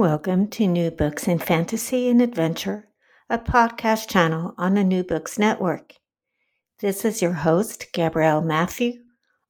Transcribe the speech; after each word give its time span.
Welcome 0.00 0.48
to 0.52 0.66
New 0.66 0.90
Books 0.90 1.28
in 1.28 1.38
Fantasy 1.38 2.08
and 2.08 2.22
Adventure, 2.22 2.88
a 3.28 3.38
podcast 3.38 4.08
channel 4.08 4.54
on 4.56 4.72
the 4.72 4.82
New 4.82 5.04
Books 5.04 5.38
Network. 5.38 5.96
This 6.78 7.04
is 7.04 7.20
your 7.20 7.34
host, 7.34 7.88
Gabrielle 7.92 8.40
Mathieu, 8.40 8.94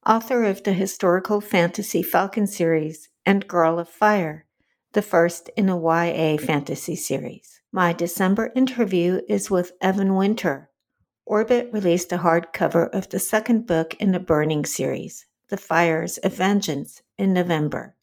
author 0.05 0.43
of 0.43 0.61
the 0.63 0.73
historical 0.73 1.39
fantasy 1.39 2.03
Falcon 2.03 2.47
series 2.47 3.07
and 3.25 3.47
Girl 3.47 3.79
of 3.79 3.87
Fire, 3.87 4.45
the 4.91 5.01
first 5.01 5.49
in 5.55 5.69
a 5.69 5.79
YA 5.79 6.35
fantasy 6.35 6.97
series. 6.97 7.61
My 7.71 7.93
December 7.93 8.51
interview 8.53 9.21
is 9.29 9.49
with 9.49 9.71
Evan 9.79 10.15
Winter. 10.15 10.69
Orbit 11.25 11.69
released 11.71 12.11
a 12.11 12.17
hardcover 12.17 12.89
of 12.89 13.07
the 13.07 13.19
second 13.19 13.67
book 13.67 13.93
in 14.01 14.11
the 14.11 14.19
Burning 14.19 14.65
series, 14.65 15.25
The 15.47 15.55
Fires 15.55 16.17
of 16.17 16.35
Vengeance, 16.35 17.03
in 17.17 17.31
November. 17.31 17.95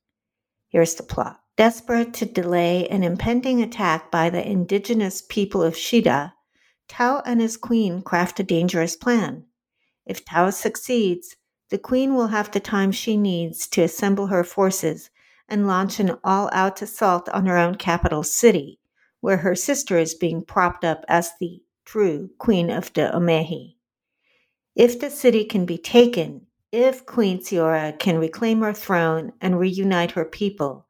Here's 0.71 0.95
the 0.95 1.03
plot. 1.03 1.43
Desperate 1.59 2.15
to 2.15 2.25
delay 2.25 2.87
an 2.87 3.03
impending 3.03 3.61
attack 3.61 4.13
by 4.13 4.31
the 4.31 4.49
indigenous 4.49 5.21
people 5.29 5.61
of 5.61 5.75
Xidda, 5.75 6.35
Tau 6.87 7.21
and 7.27 7.41
his 7.41 7.57
queen 7.57 8.01
craft 8.01 8.39
a 8.39 8.45
dangerous 8.45 8.95
plan. 8.95 9.45
If 10.07 10.25
Tau 10.25 10.51
succeeds, 10.51 11.35
the 11.71 11.77
queen 11.77 12.15
will 12.15 12.29
have 12.29 12.53
the 12.53 12.61
time 12.61 12.93
she 12.93 13.17
needs 13.17 13.67
to 13.71 13.83
assemble 13.83 14.29
her 14.29 14.45
forces 14.45 15.11
and 15.49 15.67
launch 15.67 15.99
an 15.99 16.17
all 16.23 16.49
out 16.53 16.81
assault 16.81 17.29
on 17.31 17.47
her 17.47 17.59
own 17.59 17.75
capital 17.75 18.23
city, 18.23 18.79
where 19.19 19.39
her 19.39 19.57
sister 19.57 19.99
is 19.99 20.15
being 20.15 20.45
propped 20.45 20.85
up 20.85 21.05
as 21.09 21.33
the 21.41 21.61
true 21.85 22.31
queen 22.39 22.71
of 22.71 22.93
the 22.93 23.11
Omehi. 23.13 23.75
If 24.77 25.01
the 25.01 25.11
city 25.11 25.45
can 25.45 25.67
be 25.67 25.77
taken, 25.77 26.47
if 26.71 27.05
Queen 27.05 27.41
Tsiora 27.41 27.99
can 27.99 28.19
reclaim 28.19 28.61
her 28.61 28.73
throne 28.73 29.33
and 29.41 29.59
reunite 29.59 30.13
her 30.13 30.25
people, 30.25 30.87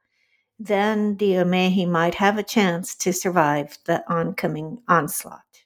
then 0.59 1.17
the 1.19 1.33
Omehi 1.35 1.87
might 1.87 2.17
have 2.17 2.37
a 2.37 2.43
chance 2.43 2.95
to 2.97 3.13
survive 3.13 3.79
the 3.85 4.03
oncoming 4.13 4.83
onslaught. 4.89 5.63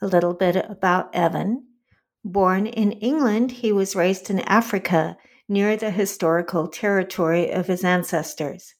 A 0.00 0.06
little 0.06 0.34
bit 0.34 0.56
about 0.56 1.14
Evan. 1.14 1.66
Born 2.24 2.66
in 2.66 2.92
England, 2.92 3.52
he 3.52 3.72
was 3.72 3.94
raised 3.94 4.30
in 4.30 4.40
Africa 4.40 5.16
near 5.48 5.76
the 5.76 5.90
historical 5.90 6.66
territory 6.66 7.50
of 7.50 7.66
his 7.68 7.84
ancestors. 7.84 8.74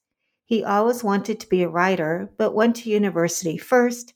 He 0.44 0.64
always 0.64 1.04
wanted 1.04 1.38
to 1.40 1.48
be 1.48 1.62
a 1.62 1.68
writer, 1.68 2.32
but 2.36 2.54
went 2.54 2.76
to 2.76 2.90
university 2.90 3.56
first, 3.56 4.14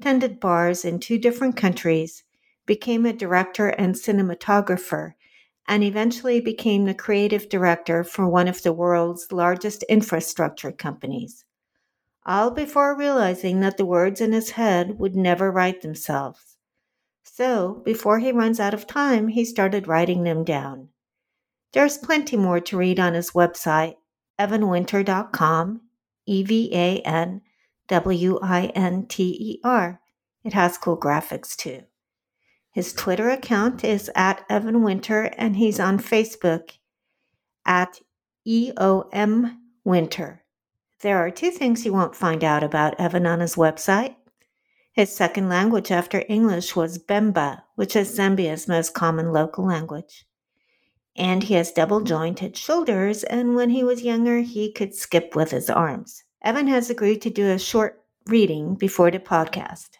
tended 0.00 0.40
bars 0.40 0.84
in 0.84 1.00
two 1.00 1.18
different 1.18 1.56
countries, 1.56 2.24
became 2.66 3.06
a 3.06 3.12
director 3.12 3.68
and 3.68 3.94
cinematographer, 3.94 5.14
and 5.68 5.84
eventually 5.84 6.40
became 6.40 6.84
the 6.84 6.94
creative 6.94 7.48
director 7.48 8.04
for 8.04 8.28
one 8.28 8.48
of 8.48 8.62
the 8.62 8.72
world's 8.72 9.30
largest 9.32 9.82
infrastructure 9.84 10.72
companies. 10.72 11.44
All 12.24 12.50
before 12.50 12.96
realizing 12.96 13.60
that 13.60 13.76
the 13.76 13.84
words 13.84 14.20
in 14.20 14.32
his 14.32 14.50
head 14.50 14.98
would 14.98 15.16
never 15.16 15.50
write 15.50 15.82
themselves. 15.82 16.56
So, 17.22 17.82
before 17.84 18.18
he 18.18 18.32
runs 18.32 18.60
out 18.60 18.74
of 18.74 18.86
time, 18.86 19.28
he 19.28 19.44
started 19.44 19.88
writing 19.88 20.22
them 20.22 20.44
down. 20.44 20.88
There's 21.72 21.96
plenty 21.96 22.36
more 22.36 22.60
to 22.60 22.76
read 22.76 23.00
on 23.00 23.14
his 23.14 23.30
website, 23.30 23.96
evanwinter.com, 24.38 25.80
E 26.26 26.42
V 26.42 26.70
A 26.72 27.00
N 27.00 27.40
W 27.88 28.38
I 28.42 28.66
N 28.74 29.06
T 29.06 29.24
E 29.24 29.60
R. 29.64 30.00
It 30.44 30.52
has 30.52 30.78
cool 30.78 30.98
graphics 30.98 31.56
too. 31.56 31.84
His 32.72 32.94
Twitter 32.94 33.28
account 33.28 33.84
is 33.84 34.10
at 34.14 34.46
Evan 34.48 34.82
Winter, 34.82 35.24
and 35.36 35.56
he's 35.56 35.78
on 35.78 35.98
Facebook 35.98 36.78
at 37.66 38.00
EOM 38.48 39.58
Winter. 39.84 40.42
There 41.02 41.18
are 41.18 41.30
two 41.30 41.50
things 41.50 41.84
you 41.84 41.92
won't 41.92 42.16
find 42.16 42.42
out 42.42 42.62
about 42.62 42.98
Evan 42.98 43.26
on 43.26 43.40
his 43.40 43.56
website. 43.56 44.16
His 44.94 45.14
second 45.14 45.50
language 45.50 45.90
after 45.90 46.24
English 46.30 46.74
was 46.74 46.98
Bemba, 46.98 47.62
which 47.74 47.94
is 47.94 48.16
Zambia's 48.16 48.66
most 48.66 48.94
common 48.94 49.32
local 49.32 49.66
language. 49.66 50.24
And 51.14 51.42
he 51.42 51.54
has 51.54 51.72
double 51.72 52.00
jointed 52.00 52.56
shoulders, 52.56 53.22
and 53.22 53.54
when 53.54 53.68
he 53.68 53.84
was 53.84 54.02
younger, 54.02 54.40
he 54.40 54.72
could 54.72 54.94
skip 54.94 55.36
with 55.36 55.50
his 55.50 55.68
arms. 55.68 56.24
Evan 56.42 56.68
has 56.68 56.88
agreed 56.88 57.20
to 57.22 57.30
do 57.30 57.50
a 57.50 57.58
short 57.58 58.02
reading 58.26 58.76
before 58.76 59.10
the 59.10 59.18
podcast. 59.18 59.90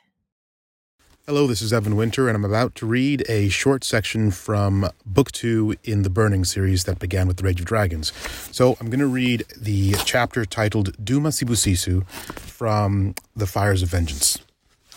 Hello, 1.26 1.46
this 1.46 1.62
is 1.62 1.72
Evan 1.72 1.94
Winter, 1.94 2.26
and 2.26 2.34
I'm 2.34 2.44
about 2.44 2.74
to 2.74 2.84
read 2.84 3.24
a 3.28 3.48
short 3.48 3.84
section 3.84 4.32
from 4.32 4.88
Book 5.06 5.30
Two 5.30 5.76
in 5.84 6.02
the 6.02 6.10
Burning 6.10 6.44
series 6.44 6.82
that 6.82 6.98
began 6.98 7.28
with 7.28 7.36
The 7.36 7.44
Rage 7.44 7.60
of 7.60 7.66
Dragons. 7.66 8.12
So 8.50 8.76
I'm 8.80 8.88
going 8.88 8.98
to 8.98 9.06
read 9.06 9.44
the 9.56 9.92
chapter 10.04 10.44
titled 10.44 10.96
Duma 11.04 11.28
Sibusiso 11.28 12.04
from 12.08 13.14
The 13.36 13.46
Fires 13.46 13.82
of 13.82 13.88
Vengeance. 13.88 14.40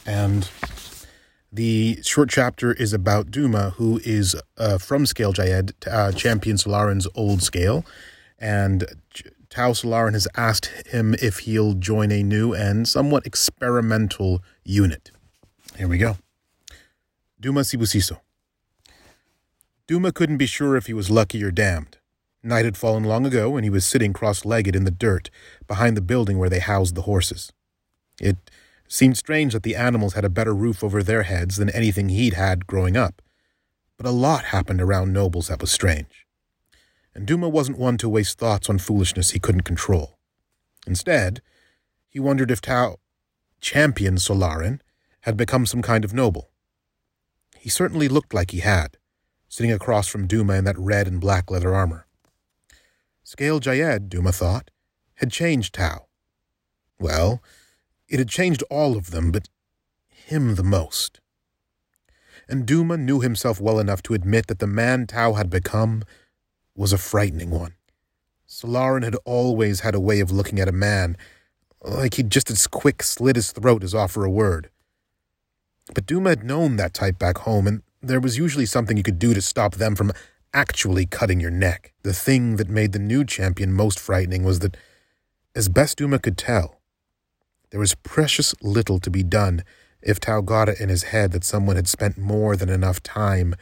And 0.03 0.49
the 1.53 2.01
short 2.01 2.31
chapter 2.31 2.73
is 2.73 2.91
about 2.91 3.29
Duma, 3.29 3.75
who 3.77 4.01
is 4.03 4.35
uh, 4.57 4.79
from 4.79 5.05
Scale 5.05 5.31
Jayyed, 5.31 5.73
uh, 5.85 6.11
champion 6.11 6.57
Solarin's 6.57 7.07
old 7.13 7.43
scale. 7.43 7.85
And 8.39 8.83
Tau 9.51 9.73
Solarin 9.73 10.13
has 10.13 10.27
asked 10.35 10.87
him 10.87 11.13
if 11.21 11.41
he'll 11.41 11.75
join 11.75 12.11
a 12.11 12.23
new 12.23 12.51
and 12.51 12.87
somewhat 12.87 13.27
experimental 13.27 14.41
unit. 14.63 15.11
Here 15.77 15.87
we 15.87 15.97
go. 15.97 16.17
Duma 17.39 17.61
Sibusiso. 17.61 18.21
Duma 19.87 20.11
couldn't 20.11 20.37
be 20.37 20.45
sure 20.45 20.77
if 20.77 20.87
he 20.87 20.93
was 20.93 21.11
lucky 21.11 21.43
or 21.43 21.51
damned. 21.51 21.97
Night 22.41 22.65
had 22.65 22.77
fallen 22.77 23.03
long 23.03 23.25
ago, 23.25 23.57
and 23.57 23.63
he 23.65 23.69
was 23.69 23.85
sitting 23.85 24.13
cross 24.13 24.45
legged 24.45 24.75
in 24.75 24.85
the 24.85 24.91
dirt 24.91 25.29
behind 25.67 25.97
the 25.97 26.01
building 26.01 26.37
where 26.37 26.49
they 26.49 26.59
housed 26.59 26.95
the 26.95 27.01
horses. 27.03 27.51
It 28.21 28.37
seemed 28.87 29.17
strange 29.17 29.53
that 29.53 29.63
the 29.63 29.75
animals 29.75 30.13
had 30.13 30.23
a 30.23 30.29
better 30.29 30.53
roof 30.53 30.83
over 30.83 31.03
their 31.03 31.23
heads 31.23 31.57
than 31.57 31.69
anything 31.69 32.09
he'd 32.09 32.35
had 32.35 32.67
growing 32.67 32.95
up. 32.95 33.21
But 33.97 34.05
a 34.05 34.11
lot 34.11 34.45
happened 34.45 34.81
around 34.81 35.11
nobles 35.11 35.47
that 35.47 35.61
was 35.61 35.71
strange. 35.71 36.25
And 37.13 37.25
Duma 37.25 37.49
wasn't 37.49 37.79
one 37.79 37.97
to 37.97 38.09
waste 38.09 38.37
thoughts 38.37 38.69
on 38.69 38.77
foolishness 38.77 39.31
he 39.31 39.39
couldn't 39.39 39.61
control. 39.61 40.17
Instead, 40.87 41.41
he 42.09 42.19
wondered 42.19 42.51
if 42.51 42.61
Tau, 42.61 42.97
champion 43.59 44.15
Solarin, 44.15 44.79
had 45.25 45.35
become 45.35 45.65
some 45.65 45.81
kind 45.81 46.05
of 46.05 46.13
noble. 46.13 46.51
He 47.57 47.67
certainly 47.67 48.07
looked 48.07 48.31
like 48.31 48.51
he 48.51 48.59
had, 48.59 48.97
sitting 49.49 49.71
across 49.71 50.07
from 50.07 50.27
Duma 50.27 50.53
in 50.53 50.65
that 50.65 50.77
red 50.77 51.07
and 51.07 51.19
black 51.19 51.49
leather 51.49 51.73
armor. 51.73 52.05
Scale 53.23 53.59
Jayyed, 53.59 54.07
Duma 54.07 54.31
thought, 54.31 54.69
had 55.15 55.31
changed 55.31 55.73
Tau. 55.73 56.05
Well, 56.99 57.41
it 58.07 58.19
had 58.19 58.29
changed 58.29 58.63
all 58.69 58.95
of 58.95 59.09
them, 59.09 59.31
but 59.31 59.49
him 60.07 60.55
the 60.55 60.63
most. 60.63 61.19
And 62.47 62.67
Duma 62.67 62.95
knew 62.95 63.21
himself 63.21 63.59
well 63.59 63.79
enough 63.79 64.03
to 64.03 64.13
admit 64.13 64.45
that 64.45 64.59
the 64.59 64.67
man 64.67 65.07
Tau 65.07 65.33
had 65.33 65.49
become 65.49 66.03
was 66.75 66.93
a 66.93 66.99
frightening 66.99 67.49
one. 67.49 67.73
Solarin 68.47 69.03
had 69.03 69.15
always 69.25 69.79
had 69.79 69.95
a 69.95 69.99
way 69.99 70.19
of 70.19 70.29
looking 70.29 70.59
at 70.59 70.67
a 70.67 70.71
man 70.71 71.17
like 71.81 72.13
he'd 72.13 72.29
just 72.29 72.51
as 72.51 72.67
quick 72.67 73.01
slit 73.01 73.37
his 73.37 73.51
throat 73.51 73.83
as 73.83 73.95
offer 73.95 74.23
a 74.23 74.29
word. 74.29 74.69
But 75.93 76.05
Duma 76.05 76.29
had 76.29 76.43
known 76.43 76.77
that 76.77 76.93
type 76.93 77.19
back 77.19 77.39
home, 77.39 77.67
and 77.67 77.83
there 78.01 78.19
was 78.19 78.37
usually 78.37 78.65
something 78.65 78.97
you 78.97 79.03
could 79.03 79.19
do 79.19 79.33
to 79.33 79.41
stop 79.41 79.75
them 79.75 79.95
from 79.95 80.11
actually 80.53 81.05
cutting 81.05 81.39
your 81.39 81.51
neck. 81.51 81.93
The 82.03 82.13
thing 82.13 82.55
that 82.55 82.69
made 82.69 82.91
the 82.91 82.99
new 82.99 83.23
champion 83.23 83.73
most 83.73 83.99
frightening 83.99 84.43
was 84.43 84.59
that, 84.59 84.77
as 85.53 85.69
best 85.69 85.97
Duma 85.97 86.17
could 86.19 86.37
tell, 86.37 86.79
there 87.69 87.79
was 87.79 87.93
precious 87.95 88.55
little 88.61 88.99
to 88.99 89.09
be 89.09 89.21
done 89.21 89.63
if 90.01 90.19
Tau 90.19 90.41
got 90.41 90.69
it 90.69 90.79
in 90.79 90.89
his 90.89 91.03
head 91.03 91.31
that 91.31 91.43
someone 91.43 91.75
had 91.75 91.87
spent 91.87 92.17
more 92.17 92.55
than 92.55 92.69
enough 92.69 93.03
time 93.03 93.55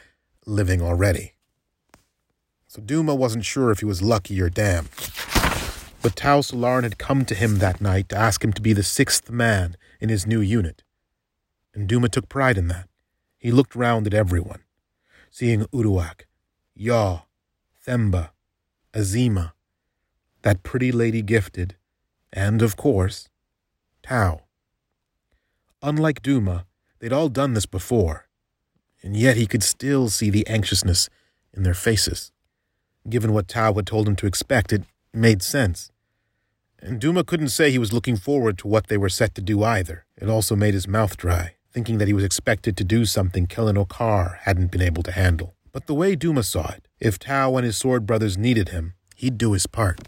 living 0.46 0.80
already. 0.80 1.34
So 2.68 2.80
Duma 2.80 3.14
wasn't 3.14 3.44
sure 3.44 3.70
if 3.70 3.80
he 3.80 3.84
was 3.84 4.02
lucky 4.02 4.40
or 4.40 4.48
damned. 4.48 4.88
But 6.02 6.16
Tau 6.16 6.40
Solarin 6.40 6.82
had 6.82 6.98
come 6.98 7.24
to 7.24 7.34
him 7.34 7.58
that 7.58 7.80
night 7.80 8.08
to 8.10 8.16
ask 8.16 8.44
him 8.44 8.52
to 8.52 8.62
be 8.62 8.72
the 8.72 8.82
sixth 8.82 9.30
man 9.30 9.76
in 10.00 10.10
his 10.10 10.26
new 10.26 10.40
unit 10.40 10.83
and 11.74 11.88
Duma 11.88 12.08
took 12.08 12.28
pride 12.28 12.56
in 12.56 12.68
that. 12.68 12.88
He 13.38 13.50
looked 13.50 13.74
round 13.74 14.06
at 14.06 14.14
everyone, 14.14 14.62
seeing 15.30 15.64
Uduak, 15.66 16.22
Yaw, 16.74 17.22
Themba, 17.86 18.30
Azima, 18.94 19.52
that 20.42 20.62
pretty 20.62 20.92
lady 20.92 21.22
gifted, 21.22 21.76
and, 22.32 22.62
of 22.62 22.76
course, 22.76 23.28
Tau. 24.02 24.42
Unlike 25.82 26.22
Duma, 26.22 26.66
they'd 26.98 27.12
all 27.12 27.28
done 27.28 27.54
this 27.54 27.66
before, 27.66 28.28
and 29.02 29.16
yet 29.16 29.36
he 29.36 29.46
could 29.46 29.62
still 29.62 30.08
see 30.08 30.30
the 30.30 30.46
anxiousness 30.46 31.08
in 31.52 31.62
their 31.62 31.74
faces. 31.74 32.32
Given 33.08 33.32
what 33.32 33.48
Tau 33.48 33.74
had 33.74 33.86
told 33.86 34.08
him 34.08 34.16
to 34.16 34.26
expect, 34.26 34.72
it 34.72 34.84
made 35.12 35.42
sense. 35.42 35.90
And 36.80 37.00
Duma 37.00 37.24
couldn't 37.24 37.48
say 37.48 37.70
he 37.70 37.78
was 37.78 37.92
looking 37.92 38.16
forward 38.16 38.58
to 38.58 38.68
what 38.68 38.88
they 38.88 38.96
were 38.96 39.08
set 39.08 39.34
to 39.34 39.42
do 39.42 39.62
either. 39.62 40.04
It 40.16 40.28
also 40.28 40.54
made 40.56 40.74
his 40.74 40.88
mouth 40.88 41.16
dry, 41.16 41.53
thinking 41.74 41.98
that 41.98 42.06
he 42.06 42.14
was 42.14 42.22
expected 42.22 42.76
to 42.76 42.84
do 42.84 43.04
something 43.04 43.48
Kellan 43.48 43.76
Okar 43.76 44.38
hadn't 44.42 44.70
been 44.70 44.80
able 44.80 45.02
to 45.02 45.10
handle. 45.10 45.56
But 45.72 45.86
the 45.86 45.94
way 45.94 46.14
Duma 46.14 46.44
saw 46.44 46.70
it, 46.70 46.86
if 47.00 47.18
Tau 47.18 47.56
and 47.56 47.66
his 47.66 47.76
sword 47.76 48.06
brothers 48.06 48.38
needed 48.38 48.68
him, 48.68 48.94
he'd 49.16 49.36
do 49.36 49.52
his 49.52 49.66
part. 49.66 49.98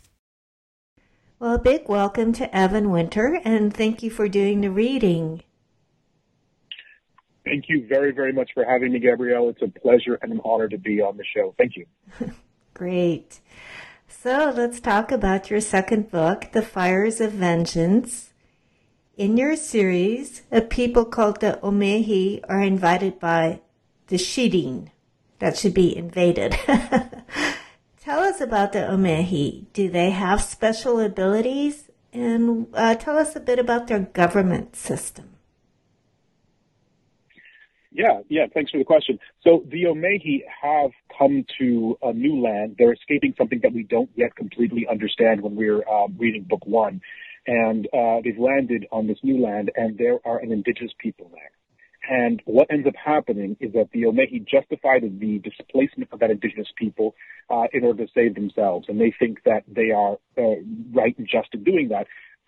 Well, 1.40 1.56
a 1.56 1.58
big 1.58 1.88
welcome 1.88 2.32
to 2.34 2.56
Evan 2.56 2.90
Winter, 2.90 3.40
and 3.44 3.74
thank 3.74 4.02
you 4.02 4.10
for 4.10 4.28
doing 4.28 4.60
the 4.60 4.70
reading. 4.70 5.42
Thank 7.44 7.64
you 7.68 7.86
very, 7.88 8.12
very 8.12 8.32
much 8.32 8.50
for 8.54 8.64
having 8.64 8.92
me, 8.92 9.00
Gabrielle. 9.00 9.48
It's 9.48 9.60
a 9.60 9.80
pleasure 9.80 10.18
and 10.22 10.32
an 10.32 10.40
honor 10.44 10.68
to 10.68 10.78
be 10.78 11.00
on 11.00 11.16
the 11.16 11.24
show. 11.24 11.52
Thank 11.58 11.72
you. 11.76 11.86
Great. 12.74 13.40
So 14.08 14.52
let's 14.56 14.80
talk 14.80 15.10
about 15.10 15.50
your 15.50 15.60
second 15.60 16.10
book, 16.10 16.52
The 16.52 16.62
Fires 16.62 17.20
of 17.20 17.32
Vengeance. 17.32 18.25
In 19.16 19.38
your 19.38 19.56
series, 19.56 20.42
a 20.52 20.60
people 20.60 21.06
called 21.06 21.40
the 21.40 21.58
Omehi 21.62 22.42
are 22.50 22.60
invited 22.60 23.18
by 23.18 23.60
the 24.08 24.16
Xiddeen. 24.16 24.90
That 25.38 25.56
should 25.56 25.72
be 25.72 25.96
invaded. 25.96 26.52
tell 27.98 28.20
us 28.20 28.42
about 28.42 28.74
the 28.74 28.80
Omehi. 28.80 29.72
Do 29.72 29.88
they 29.88 30.10
have 30.10 30.42
special 30.42 31.00
abilities? 31.00 31.88
And 32.12 32.66
uh, 32.74 32.94
tell 32.96 33.16
us 33.16 33.34
a 33.34 33.40
bit 33.40 33.58
about 33.58 33.86
their 33.86 34.00
government 34.00 34.76
system. 34.76 35.30
Yeah, 37.90 38.20
yeah, 38.28 38.48
thanks 38.52 38.70
for 38.70 38.76
the 38.76 38.84
question. 38.84 39.18
So 39.40 39.64
the 39.66 39.84
Omehi 39.84 40.42
have 40.62 40.90
come 41.18 41.46
to 41.58 41.96
a 42.02 42.12
new 42.12 42.38
land. 42.42 42.76
They're 42.78 42.92
escaping 42.92 43.32
something 43.38 43.60
that 43.62 43.72
we 43.72 43.84
don't 43.84 44.10
yet 44.14 44.36
completely 44.36 44.86
understand 44.86 45.40
when 45.40 45.56
we're 45.56 45.88
um, 45.88 46.16
reading 46.18 46.42
book 46.42 46.66
one. 46.66 47.00
And 47.46 47.86
uh, 47.92 48.20
they've 48.24 48.38
landed 48.38 48.86
on 48.90 49.06
this 49.06 49.18
new 49.22 49.42
land, 49.42 49.70
and 49.76 49.96
there 49.98 50.18
are 50.24 50.38
an 50.38 50.50
indigenous 50.52 50.92
people 50.98 51.30
there. 51.32 51.50
And 52.08 52.40
what 52.44 52.68
ends 52.70 52.86
up 52.86 52.94
happening 52.94 53.56
is 53.60 53.72
that 53.72 53.90
the 53.92 54.02
Omehi 54.02 54.46
justify 54.46 55.00
the 55.00 55.40
displacement 55.42 56.12
of 56.12 56.20
that 56.20 56.30
indigenous 56.30 56.68
people 56.76 57.14
uh, 57.50 57.64
in 57.72 57.84
order 57.84 58.06
to 58.06 58.12
save 58.14 58.34
themselves. 58.34 58.86
And 58.88 59.00
they 59.00 59.12
think 59.18 59.42
that 59.44 59.64
they 59.66 59.90
are 59.90 60.18
uh, 60.38 60.60
right 60.92 61.16
and 61.18 61.28
just 61.28 61.48
in 61.52 61.64
doing 61.64 61.88
that, 61.88 62.06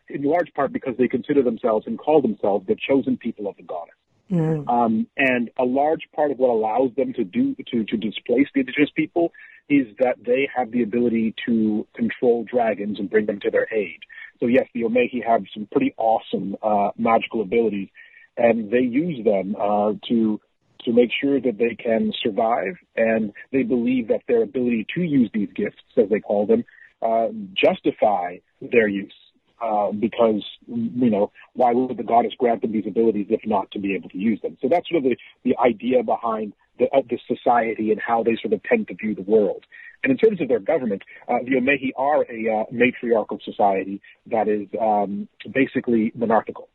in 0.08 0.22
large 0.22 0.52
part 0.54 0.72
because 0.72 0.94
they 0.96 1.08
consider 1.08 1.42
themselves 1.42 1.86
and 1.86 1.98
call 1.98 2.22
themselves 2.22 2.66
the 2.66 2.76
chosen 2.76 3.16
people 3.16 3.48
of 3.48 3.56
the 3.56 3.64
goddess. 3.64 3.94
Mm. 4.30 4.68
Um, 4.68 5.06
and 5.16 5.50
a 5.58 5.64
large 5.64 6.02
part 6.14 6.30
of 6.30 6.38
what 6.38 6.50
allows 6.50 6.90
them 6.96 7.12
to 7.14 7.24
do 7.24 7.54
to, 7.70 7.84
to 7.84 7.96
displace 7.96 8.46
the 8.54 8.60
indigenous 8.60 8.90
people 8.94 9.32
is 9.68 9.86
that 9.98 10.16
they 10.24 10.48
have 10.54 10.70
the 10.70 10.82
ability 10.82 11.34
to 11.46 11.86
control 11.94 12.44
dragons 12.44 12.98
and 12.98 13.10
bring 13.10 13.26
them 13.26 13.40
to 13.40 13.50
their 13.50 13.66
aid. 13.72 14.00
So 14.40 14.46
yes, 14.46 14.66
the 14.74 14.82
Omehi 14.82 15.24
have 15.26 15.42
some 15.52 15.68
pretty 15.70 15.94
awesome 15.96 16.56
uh, 16.62 16.90
magical 16.96 17.42
abilities, 17.42 17.88
and 18.36 18.70
they 18.70 18.80
use 18.80 19.24
them 19.24 19.56
uh, 19.60 19.92
to 20.08 20.40
to 20.84 20.92
make 20.92 21.10
sure 21.20 21.40
that 21.40 21.58
they 21.58 21.74
can 21.74 22.12
survive. 22.22 22.76
And 22.96 23.32
they 23.52 23.64
believe 23.64 24.08
that 24.08 24.22
their 24.28 24.42
ability 24.42 24.86
to 24.94 25.02
use 25.02 25.28
these 25.34 25.48
gifts, 25.54 25.82
as 25.96 26.08
they 26.08 26.20
call 26.20 26.46
them, 26.46 26.64
uh, 27.02 27.28
justify 27.52 28.36
their 28.60 28.88
use. 28.88 29.12
Uh, 29.60 29.90
because 29.90 30.44
you 30.68 31.10
know 31.10 31.32
why 31.54 31.72
would 31.72 31.96
the 31.96 32.04
goddess 32.04 32.32
grant 32.38 32.62
them 32.62 32.70
these 32.70 32.86
abilities 32.86 33.26
if 33.28 33.40
not 33.44 33.68
to 33.72 33.80
be 33.80 33.94
able 33.96 34.08
to 34.08 34.18
use 34.18 34.40
them? 34.40 34.56
So 34.62 34.68
that's 34.68 34.88
sort 34.88 35.04
of 35.04 35.10
the, 35.10 35.16
the 35.42 35.56
idea 35.58 36.04
behind 36.04 36.52
the, 36.78 36.84
uh, 36.86 37.02
the 37.10 37.18
society 37.26 37.90
and 37.90 38.00
how 38.00 38.22
they 38.22 38.36
sort 38.40 38.52
of 38.52 38.62
tend 38.62 38.86
to 38.88 38.94
view 38.94 39.16
the 39.16 39.22
world. 39.22 39.64
And 40.04 40.12
in 40.12 40.16
terms 40.16 40.40
of 40.40 40.46
their 40.46 40.60
government, 40.60 41.02
uh, 41.28 41.38
the 41.44 41.56
Omehi 41.56 41.90
are 41.96 42.22
a 42.22 42.60
uh, 42.60 42.64
matriarchal 42.70 43.40
society 43.44 44.00
that 44.30 44.46
is 44.46 44.68
um, 44.80 45.28
basically 45.52 46.12
monarchical. 46.14 46.68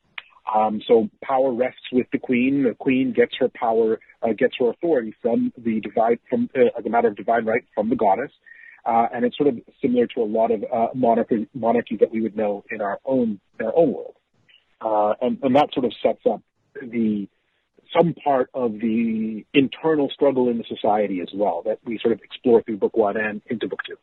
Um, 0.53 0.81
so 0.85 1.09
power 1.23 1.53
rests 1.53 1.87
with 1.91 2.07
the 2.11 2.19
queen. 2.19 2.63
The 2.63 2.75
queen 2.75 3.13
gets 3.13 3.33
her 3.39 3.47
power, 3.47 3.99
uh, 4.21 4.33
gets 4.37 4.55
her 4.59 4.69
authority 4.69 5.15
from 5.21 5.53
the 5.57 5.79
divine, 5.79 6.19
from 6.29 6.49
uh, 6.55 6.77
as 6.77 6.85
a 6.85 6.89
matter 6.89 7.07
of 7.07 7.15
divine 7.15 7.45
right 7.45 7.63
from 7.73 7.89
the 7.89 7.95
goddess. 7.95 8.31
Uh, 8.85 9.07
and 9.13 9.23
it's 9.23 9.37
sort 9.37 9.47
of 9.47 9.59
similar 9.81 10.07
to 10.07 10.21
a 10.21 10.25
lot 10.25 10.51
of 10.51 10.63
uh, 10.71 10.87
monarchy, 10.93 11.47
monarchies 11.53 11.99
that 11.99 12.11
we 12.11 12.21
would 12.21 12.35
know 12.35 12.63
in 12.69 12.81
our 12.81 12.99
own 13.05 13.39
in 13.59 13.65
our 13.65 13.73
own 13.75 13.93
world, 13.93 14.15
uh, 14.81 15.13
and, 15.21 15.39
and 15.41 15.55
that 15.55 15.69
sort 15.73 15.85
of 15.85 15.93
sets 16.01 16.19
up 16.29 16.41
the 16.81 17.27
some 17.95 18.13
part 18.23 18.49
of 18.53 18.73
the 18.73 19.45
internal 19.53 20.09
struggle 20.09 20.49
in 20.49 20.57
the 20.57 20.63
society 20.67 21.21
as 21.21 21.29
well 21.33 21.61
that 21.65 21.79
we 21.85 21.97
sort 21.99 22.11
of 22.11 22.21
explore 22.21 22.61
through 22.63 22.77
book 22.77 22.97
one 22.97 23.15
and 23.17 23.41
into 23.49 23.67
book 23.67 23.79
two. 23.87 23.95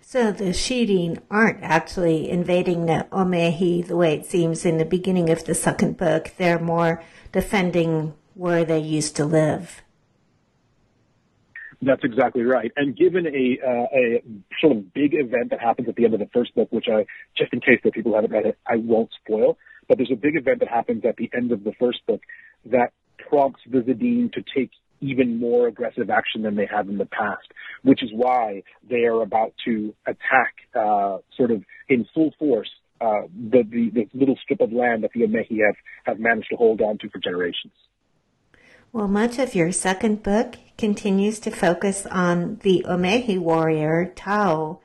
So 0.00 0.32
the 0.32 0.52
Xiddeen 0.52 1.20
aren't 1.30 1.62
actually 1.62 2.30
invading 2.30 2.86
the 2.86 3.06
Omehi 3.12 3.86
the 3.86 3.96
way 3.96 4.14
it 4.14 4.24
seems 4.24 4.64
in 4.64 4.78
the 4.78 4.86
beginning 4.86 5.28
of 5.28 5.44
the 5.44 5.54
second 5.54 5.98
book. 5.98 6.32
They're 6.38 6.58
more 6.58 7.02
defending 7.30 8.14
where 8.32 8.64
they 8.64 8.78
used 8.78 9.16
to 9.16 9.26
live. 9.26 9.82
That's 11.80 12.02
exactly 12.02 12.42
right. 12.42 12.72
And 12.76 12.96
given 12.96 13.26
a 13.26 13.58
uh, 13.64 13.86
a 13.94 14.22
sort 14.60 14.76
of 14.76 14.92
big 14.92 15.14
event 15.14 15.50
that 15.50 15.60
happens 15.60 15.88
at 15.88 15.94
the 15.94 16.04
end 16.04 16.14
of 16.14 16.20
the 16.20 16.28
first 16.34 16.54
book, 16.54 16.68
which 16.72 16.86
I 16.92 17.06
just 17.36 17.52
in 17.52 17.60
case 17.60 17.80
that 17.84 17.92
people 17.92 18.14
haven't 18.14 18.32
read 18.32 18.46
it, 18.46 18.58
I 18.66 18.76
won't 18.76 19.10
spoil. 19.24 19.58
But 19.88 19.96
there's 19.98 20.10
a 20.12 20.16
big 20.16 20.36
event 20.36 20.58
that 20.60 20.68
happens 20.68 21.04
at 21.04 21.16
the 21.16 21.30
end 21.34 21.52
of 21.52 21.64
the 21.64 21.72
first 21.78 22.04
book 22.06 22.20
that 22.66 22.92
prompts 23.28 23.60
the 23.70 23.78
Xiddeen 23.78 24.32
to 24.32 24.42
take 24.54 24.70
even 25.00 25.38
more 25.38 25.68
aggressive 25.68 26.10
action 26.10 26.42
than 26.42 26.56
they 26.56 26.66
have 26.66 26.88
in 26.88 26.98
the 26.98 27.06
past, 27.06 27.46
which 27.82 28.02
is 28.02 28.10
why 28.12 28.62
they 28.88 29.04
are 29.04 29.22
about 29.22 29.54
to 29.64 29.94
attack 30.06 30.54
uh, 30.74 31.18
sort 31.36 31.52
of 31.52 31.62
in 31.88 32.06
full 32.12 32.34
force 32.38 32.68
uh, 33.00 33.22
the, 33.50 33.62
the, 33.62 33.90
the 33.90 34.08
little 34.12 34.36
strip 34.42 34.60
of 34.60 34.72
land 34.72 35.04
that 35.04 35.12
the 35.14 35.20
Omehi 35.20 35.64
have, 35.64 35.76
have 36.04 36.18
managed 36.18 36.48
to 36.50 36.56
hold 36.56 36.80
on 36.80 36.98
to 36.98 37.08
for 37.08 37.18
generations. 37.18 37.72
Well, 38.90 39.06
much 39.06 39.38
of 39.38 39.54
your 39.54 39.70
second 39.70 40.22
book 40.22 40.56
continues 40.78 41.40
to 41.40 41.50
focus 41.50 42.06
on 42.06 42.56
the 42.62 42.86
Omehi 42.88 43.38
warrior, 43.38 44.10
Tau. 44.16 44.80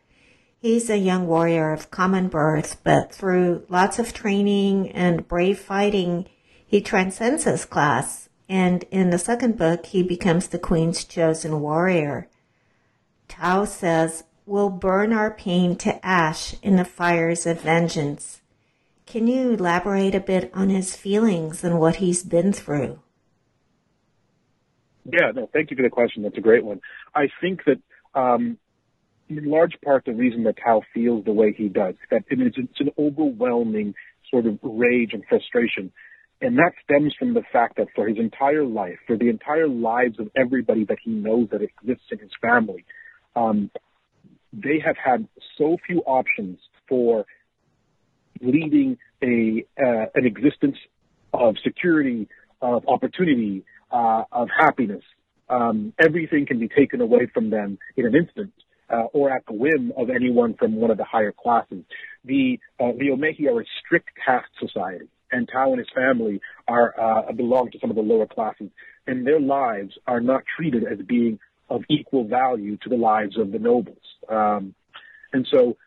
He's 0.59 0.89
a 0.89 0.97
young 0.97 1.25
warrior 1.25 1.71
of 1.71 1.89
common 1.89 2.27
birth, 2.27 2.81
but 2.83 3.13
through 3.13 3.65
lots 3.69 3.99
of 3.99 4.13
training 4.13 4.91
and 4.91 5.25
brave 5.25 5.57
fighting, 5.57 6.25
he 6.67 6.81
transcends 6.81 7.45
his 7.45 7.63
class. 7.63 8.27
And 8.49 8.83
in 8.91 9.09
the 9.09 9.17
second 9.17 9.57
book, 9.57 9.85
he 9.85 10.03
becomes 10.03 10.47
the 10.47 10.59
queen's 10.59 11.05
chosen 11.05 11.61
warrior. 11.61 12.27
Tau 13.29 13.63
says, 13.63 14.25
We'll 14.45 14.69
burn 14.69 15.13
our 15.13 15.31
pain 15.31 15.77
to 15.77 16.05
ash 16.05 16.55
in 16.61 16.75
the 16.75 16.83
fires 16.83 17.45
of 17.45 17.61
vengeance. 17.61 18.41
Can 19.05 19.27
you 19.27 19.53
elaborate 19.53 20.13
a 20.13 20.19
bit 20.19 20.51
on 20.53 20.67
his 20.67 20.93
feelings 20.93 21.63
and 21.63 21.79
what 21.79 21.95
he's 21.97 22.23
been 22.23 22.51
through? 22.51 22.99
Yeah, 25.05 25.31
no, 25.33 25.49
thank 25.51 25.71
you 25.71 25.77
for 25.77 25.83
the 25.83 25.89
question. 25.89 26.23
That's 26.23 26.37
a 26.37 26.41
great 26.41 26.63
one. 26.63 26.79
I 27.13 27.27
think 27.41 27.61
that 27.65 27.79
um, 28.19 28.57
in 29.29 29.45
large 29.45 29.75
part 29.83 30.05
the 30.05 30.13
reason 30.13 30.43
that 30.43 30.55
Tau 30.63 30.81
feels 30.93 31.25
the 31.25 31.33
way 31.33 31.53
he 31.55 31.69
does, 31.69 31.95
that 32.11 32.23
it 32.29 32.39
is, 32.39 32.53
it's 32.55 32.79
an 32.79 32.91
overwhelming 32.97 33.95
sort 34.31 34.45
of 34.45 34.59
rage 34.61 35.11
and 35.13 35.23
frustration. 35.27 35.91
And 36.41 36.57
that 36.57 36.73
stems 36.83 37.13
from 37.17 37.33
the 37.33 37.43
fact 37.53 37.77
that 37.77 37.87
for 37.95 38.07
his 38.07 38.17
entire 38.17 38.65
life, 38.65 38.97
for 39.07 39.17
the 39.17 39.29
entire 39.29 39.67
lives 39.67 40.19
of 40.19 40.29
everybody 40.35 40.83
that 40.85 40.97
he 41.03 41.11
knows 41.11 41.47
that 41.51 41.61
exists 41.61 42.07
in 42.11 42.19
his 42.19 42.31
family, 42.41 42.85
um, 43.35 43.71
they 44.51 44.81
have 44.85 44.97
had 45.03 45.27
so 45.57 45.77
few 45.87 45.99
options 45.99 46.59
for 46.87 47.25
leading 48.41 48.97
a 49.23 49.65
uh, 49.79 50.05
an 50.15 50.25
existence 50.25 50.77
of 51.33 51.55
security, 51.63 52.27
of 52.61 52.87
opportunity, 52.87 53.63
uh, 53.93 54.23
of 54.31 54.49
happiness. 54.49 55.03
Um, 55.49 55.93
everything 55.99 56.45
can 56.45 56.59
be 56.59 56.67
taken 56.67 56.99
away 56.99 57.27
from 57.33 57.49
them 57.49 57.77
in 57.95 58.05
an 58.05 58.15
instant. 58.15 58.51
Uh, 58.89 59.05
or 59.13 59.31
at 59.31 59.43
the 59.47 59.53
whim 59.53 59.91
of 59.97 60.09
anyone 60.09 60.53
from 60.53 60.75
one 60.75 60.91
of 60.91 60.97
the 60.97 61.05
higher 61.05 61.31
classes. 61.31 61.83
The 62.25 62.59
uh, 62.79 62.91
the 62.91 63.07
Omehi 63.07 63.47
are 63.47 63.61
a 63.61 63.65
strict 63.79 64.09
caste 64.23 64.51
society, 64.59 65.07
and 65.31 65.49
Tau 65.51 65.71
and 65.71 65.79
his 65.79 65.87
family 65.95 66.41
are 66.67 66.93
uh, 66.99 67.31
belong 67.31 67.71
to 67.71 67.79
some 67.79 67.89
of 67.89 67.95
the 67.95 68.03
lower 68.03 68.27
classes, 68.27 68.69
and 69.07 69.25
their 69.25 69.39
lives 69.39 69.97
are 70.05 70.19
not 70.19 70.43
treated 70.57 70.83
as 70.83 70.99
being 71.07 71.39
of 71.69 71.81
equal 71.89 72.25
value 72.27 72.77
to 72.83 72.89
the 72.89 72.97
lives 72.97 73.37
of 73.39 73.51
the 73.51 73.57
nobles. 73.57 74.03
Um, 74.29 74.75
and 75.31 75.47
so, 75.49 75.77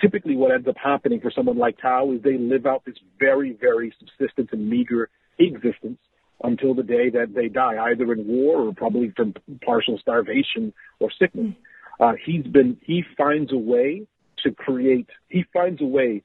typically, 0.00 0.36
what 0.36 0.52
ends 0.52 0.68
up 0.68 0.76
happening 0.76 1.20
for 1.20 1.32
someone 1.34 1.58
like 1.58 1.78
Tau 1.80 2.12
is 2.12 2.22
they 2.22 2.38
live 2.38 2.66
out 2.66 2.84
this 2.84 2.98
very, 3.18 3.52
very 3.54 3.92
subsistence 3.98 4.50
and 4.52 4.68
meager 4.68 5.08
existence 5.38 5.98
until 6.42 6.74
the 6.74 6.82
day 6.82 7.10
that 7.10 7.34
they 7.34 7.48
die, 7.48 7.76
either 7.90 8.12
in 8.12 8.26
war 8.26 8.68
or 8.68 8.72
probably 8.72 9.12
from 9.16 9.34
partial 9.64 9.98
starvation 9.98 10.72
or 11.00 11.10
sickness. 11.18 11.54
Uh, 12.00 12.12
he's 12.24 12.44
been 12.44 12.76
he 12.82 13.02
finds 13.16 13.52
a 13.52 13.58
way 13.58 14.06
to 14.44 14.52
create, 14.52 15.08
he 15.28 15.44
finds 15.52 15.80
a 15.80 15.86
way 15.86 16.22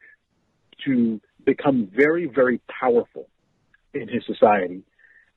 to 0.85 1.19
become 1.45 1.89
very, 1.95 2.25
very 2.25 2.61
powerful 2.79 3.27
in 3.93 4.07
his 4.07 4.23
society. 4.25 4.83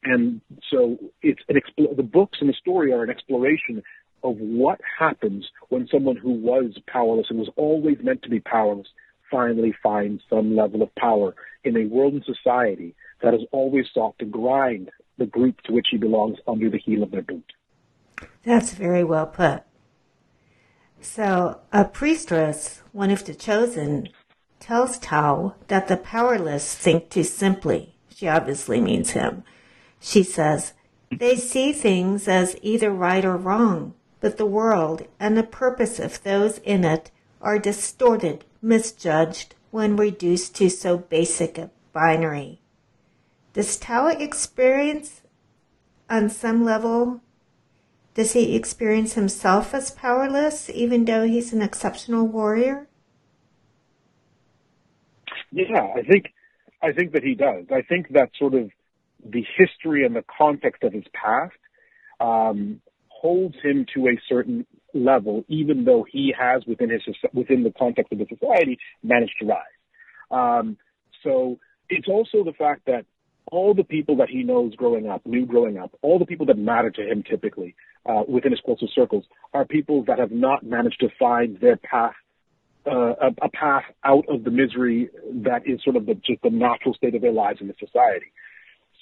And 0.04 0.40
so 0.70 0.98
it's 1.22 1.40
an 1.48 1.56
expl- 1.56 1.96
the 1.96 2.02
books 2.02 2.38
and 2.40 2.48
the 2.48 2.54
story 2.54 2.92
are 2.92 3.02
an 3.02 3.10
exploration 3.10 3.82
of 4.22 4.36
what 4.38 4.80
happens 4.98 5.46
when 5.68 5.88
someone 5.90 6.16
who 6.16 6.32
was 6.32 6.76
powerless 6.86 7.26
and 7.30 7.38
was 7.38 7.50
always 7.56 7.96
meant 8.02 8.22
to 8.22 8.30
be 8.30 8.40
powerless 8.40 8.88
finally 9.30 9.74
finds 9.82 10.22
some 10.30 10.54
level 10.54 10.82
of 10.82 10.94
power 10.94 11.34
in 11.64 11.76
a 11.76 11.86
world 11.86 12.12
and 12.12 12.24
society 12.24 12.94
that 13.22 13.32
has 13.32 13.42
always 13.52 13.86
sought 13.92 14.18
to 14.18 14.24
grind 14.24 14.90
the 15.18 15.26
group 15.26 15.60
to 15.62 15.72
which 15.72 15.88
he 15.90 15.96
belongs 15.96 16.38
under 16.46 16.68
the 16.68 16.78
heel 16.78 17.02
of 17.02 17.10
their 17.10 17.22
boot. 17.22 17.52
That's 18.44 18.74
very 18.74 19.04
well 19.04 19.26
put. 19.26 19.62
So, 21.00 21.60
a 21.72 21.84
priestess, 21.84 22.82
one 22.92 23.10
of 23.10 23.24
the 23.24 23.34
chosen, 23.34 24.08
tells 24.60 24.98
Tau 24.98 25.54
that 25.68 25.88
the 25.88 25.96
powerless 25.96 26.74
think 26.74 27.10
too 27.10 27.22
simply. 27.22 27.94
She 28.14 28.26
obviously 28.28 28.80
means 28.80 29.10
him. 29.10 29.44
She 30.00 30.22
says, 30.22 30.72
they 31.10 31.36
see 31.36 31.72
things 31.72 32.26
as 32.26 32.56
either 32.62 32.90
right 32.90 33.24
or 33.24 33.36
wrong, 33.36 33.94
but 34.20 34.38
the 34.38 34.46
world 34.46 35.06
and 35.20 35.36
the 35.36 35.42
purpose 35.42 36.00
of 36.00 36.22
those 36.22 36.58
in 36.58 36.84
it 36.84 37.10
are 37.40 37.58
distorted, 37.58 38.44
misjudged, 38.60 39.54
when 39.70 39.96
reduced 39.96 40.56
to 40.56 40.68
so 40.68 40.98
basic 40.98 41.58
a 41.58 41.70
binary. 41.92 42.60
Does 43.56 43.78
Tau 43.78 44.08
experience, 44.08 45.22
on 46.10 46.28
some 46.28 46.62
level, 46.62 47.22
does 48.12 48.34
he 48.34 48.54
experience 48.54 49.14
himself 49.14 49.72
as 49.72 49.90
powerless, 49.90 50.68
even 50.68 51.06
though 51.06 51.26
he's 51.26 51.54
an 51.54 51.62
exceptional 51.62 52.26
warrior? 52.26 52.86
Yeah, 55.50 55.88
I 55.96 56.02
think 56.02 56.34
I 56.82 56.92
think 56.92 57.12
that 57.14 57.22
he 57.22 57.34
does. 57.34 57.64
I 57.72 57.80
think 57.80 58.10
that 58.10 58.28
sort 58.38 58.52
of 58.52 58.70
the 59.24 59.42
history 59.56 60.04
and 60.04 60.14
the 60.14 60.24
context 60.36 60.82
of 60.82 60.92
his 60.92 61.04
past 61.14 61.56
um, 62.20 62.82
holds 63.08 63.56
him 63.62 63.86
to 63.94 64.08
a 64.08 64.20
certain 64.28 64.66
level, 64.92 65.46
even 65.48 65.86
though 65.86 66.04
he 66.06 66.34
has 66.38 66.62
within 66.66 66.90
his 66.90 67.00
within 67.32 67.62
the 67.62 67.72
context 67.72 68.12
of 68.12 68.18
the 68.18 68.26
society 68.28 68.78
managed 69.02 69.36
to 69.40 69.46
rise. 69.46 69.62
Um, 70.30 70.76
so 71.22 71.58
it's 71.88 72.06
also 72.06 72.44
the 72.44 72.52
fact 72.52 72.82
that 72.84 73.06
all 73.52 73.74
the 73.74 73.84
people 73.84 74.16
that 74.16 74.28
he 74.28 74.42
knows 74.42 74.74
growing 74.74 75.08
up, 75.08 75.24
knew 75.24 75.46
growing 75.46 75.78
up, 75.78 75.92
all 76.02 76.18
the 76.18 76.26
people 76.26 76.46
that 76.46 76.58
matter 76.58 76.90
to 76.90 77.02
him 77.02 77.22
typically 77.22 77.74
uh, 78.04 78.22
within 78.28 78.52
his 78.52 78.60
closest 78.64 78.94
circles 78.94 79.24
are 79.54 79.64
people 79.64 80.04
that 80.04 80.18
have 80.18 80.32
not 80.32 80.64
managed 80.64 81.00
to 81.00 81.08
find 81.18 81.60
their 81.60 81.76
path, 81.76 82.14
uh, 82.86 83.14
a, 83.14 83.28
a, 83.42 83.48
path 83.50 83.84
out 84.04 84.24
of 84.28 84.44
the 84.44 84.50
misery 84.50 85.10
that 85.32 85.62
is 85.66 85.82
sort 85.84 85.96
of 85.96 86.06
the, 86.06 86.14
just 86.14 86.42
the 86.42 86.50
natural 86.50 86.94
state 86.94 87.14
of 87.14 87.22
their 87.22 87.32
lives 87.32 87.60
in 87.60 87.68
the 87.68 87.74
society. 87.78 88.32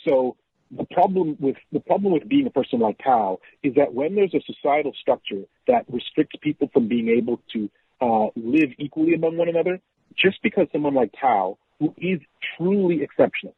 So 0.07 0.37
the 0.71 0.85
problem 0.85 1.37
with 1.39 1.57
the 1.73 1.81
problem 1.81 2.13
with 2.13 2.29
being 2.29 2.47
a 2.47 2.51
person 2.51 2.81
like 2.81 2.99
Tau 3.03 3.41
is 3.63 3.75
that 3.75 3.95
when 3.95 4.15
there's 4.15 4.35
a 4.35 4.41
societal 4.47 4.93
structure 5.01 5.43
that 5.69 5.85
restricts 5.89 6.37
people 6.41 6.69
from 6.73 6.89
being 6.89 7.09
able 7.09 7.41
to 7.53 7.71
uh, 8.01 8.27
live 8.37 8.71
equally 8.79 9.15
among 9.15 9.37
one 9.37 9.49
another, 9.49 9.81
just 10.17 10.43
because 10.43 10.67
someone 10.73 10.95
like 10.95 11.13
Tau, 11.21 11.59
who 11.79 11.95
is 11.99 12.21
truly 12.57 13.03
exceptional, 13.03 13.55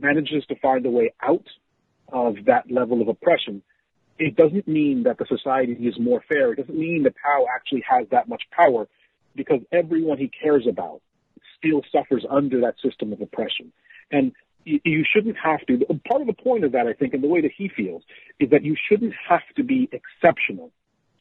manages 0.00 0.44
to 0.46 0.56
find 0.56 0.84
a 0.86 0.90
way 0.90 1.12
out 1.22 1.46
of 2.12 2.36
that 2.46 2.70
level 2.70 3.00
of 3.00 3.08
oppression, 3.08 3.62
it 4.18 4.36
doesn't 4.36 4.68
mean 4.68 5.04
that 5.04 5.18
the 5.18 5.26
society 5.26 5.72
is 5.72 5.98
more 5.98 6.22
fair. 6.28 6.52
It 6.52 6.56
doesn't 6.56 6.78
mean 6.78 7.02
that 7.04 7.14
Tau 7.22 7.46
actually 7.54 7.84
has 7.88 8.06
that 8.10 8.28
much 8.28 8.42
power 8.50 8.86
because 9.34 9.60
everyone 9.72 10.18
he 10.18 10.28
cares 10.28 10.66
about 10.68 11.00
still 11.58 11.82
suffers 11.90 12.24
under 12.28 12.60
that 12.60 12.74
system 12.80 13.12
of 13.12 13.20
oppression. 13.20 13.72
And 14.10 14.32
you 14.64 15.04
shouldn't 15.12 15.36
have 15.42 15.64
to. 15.66 15.78
Part 16.08 16.20
of 16.20 16.26
the 16.26 16.34
point 16.34 16.64
of 16.64 16.72
that, 16.72 16.86
I 16.86 16.92
think, 16.92 17.14
and 17.14 17.22
the 17.22 17.28
way 17.28 17.40
that 17.40 17.50
he 17.56 17.68
feels, 17.68 18.02
is 18.38 18.50
that 18.50 18.62
you 18.62 18.76
shouldn't 18.88 19.14
have 19.28 19.42
to 19.56 19.64
be 19.64 19.88
exceptional 19.90 20.70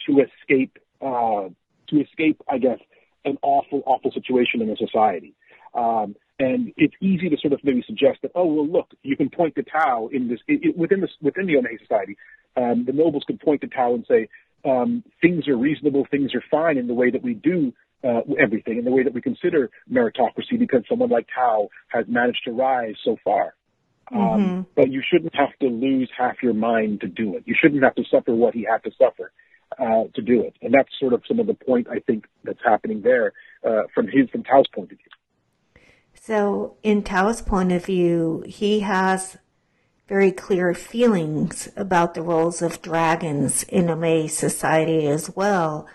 to 0.08 0.20
escape, 0.20 0.78
uh, 1.02 1.50
to 1.88 2.02
escape, 2.02 2.42
I 2.48 2.60
guess, 2.60 2.80
an 3.26 3.38
awful, 3.42 3.82
awful 3.86 4.12
situation 4.12 4.62
in 4.62 4.70
a 4.70 4.78
society. 4.78 5.34
Um, 5.74 6.16
and 6.42 6.74
it's 6.76 6.96
easy 7.02 7.30
to 7.30 7.38
sort 7.38 7.54
of 7.54 7.60
maybe 7.64 7.84
suggest 7.86 8.20
that, 8.24 8.32
oh 8.34 8.46
well, 8.46 8.68
look, 8.68 8.88
you 9.04 9.16
can 9.16 9.30
point 9.30 9.54
to 9.56 9.64
Tau 9.64 10.10
in 10.12 10.28
this 10.28 10.40
it, 10.48 10.60
it, 10.64 10.78
within 10.78 11.00
this 11.00 11.12
within 11.22 11.46
the 11.46 11.54
Omehi 11.54 11.80
society. 11.80 12.18
Um, 12.58 12.84
the 12.86 12.94
nobles 12.94 13.24
could 13.28 13.40
point 13.40 13.62
to 13.62 13.68
Tau 13.68 13.94
and 13.94 14.06
say 14.08 14.28
um, 14.66 15.04
things 15.22 15.48
are 15.48 15.56
reasonable, 15.56 16.08
things 16.10 16.34
are 16.34 16.44
fine 16.50 16.78
in 16.78 16.88
the 16.88 16.96
way 16.96 17.12
that 17.12 17.22
we 17.22 17.36
do 17.36 17.74
uh, 18.04 18.22
everything, 18.40 18.80
in 18.80 18.86
the 18.86 18.92
way 18.92 19.04
that 19.04 19.14
we 19.14 19.22
consider 19.22 19.70
meritocracy, 19.92 20.58
because 20.58 20.84
someone 20.90 21.10
like 21.10 21.28
Tau 21.34 21.70
has 21.90 22.06
managed 22.08 22.42
to 22.46 22.52
rise 22.52 22.96
so 23.06 23.18
far. 23.24 23.54
Um, 24.12 24.20
mm-hmm. 24.20 24.62
But 24.76 24.90
you 24.90 25.02
shouldn't 25.10 25.36
have 25.36 25.58
to 25.62 25.68
lose 25.68 26.10
half 26.18 26.42
your 26.44 26.56
mind 26.56 27.02
to 27.02 27.08
do 27.08 27.38
it. 27.38 27.44
You 27.46 27.56
shouldn't 27.60 27.84
have 27.84 27.96
to 27.96 28.04
suffer 28.12 28.34
what 28.34 28.54
he 28.54 28.64
had 28.70 28.84
to 28.84 28.92
suffer 28.98 29.32
uh, 29.80 30.04
to 30.16 30.22
do 30.22 30.42
it. 30.42 30.56
And 30.62 30.74
that's 30.74 30.90
sort 31.00 31.14
of 31.14 31.22
some 31.28 31.40
of 31.40 31.48
the 31.48 31.54
point 31.54 31.88
I 31.88 32.00
think 32.00 32.26
that's 32.44 32.60
happening 32.66 33.02
there 33.04 33.32
uh, 33.66 33.84
from 33.94 34.08
his 34.08 34.30
from 34.32 34.44
Tau's 34.44 34.68
point 34.74 34.92
of 34.92 34.98
view. 34.98 35.08
So, 36.24 36.76
in 36.84 37.02
Tau's 37.02 37.42
point 37.42 37.72
of 37.72 37.86
view, 37.86 38.44
he 38.46 38.82
has 38.82 39.40
very 40.08 40.32
clear 40.32 40.72
feelings 40.76 41.68
about 41.76 42.14
the 42.14 42.22
roles 42.22 42.62
of 42.62 42.80
dragons 42.84 43.64
in 43.64 43.88
Omehi 43.88 44.30
society 44.30 45.08
as 45.08 45.36
well. 45.36 45.88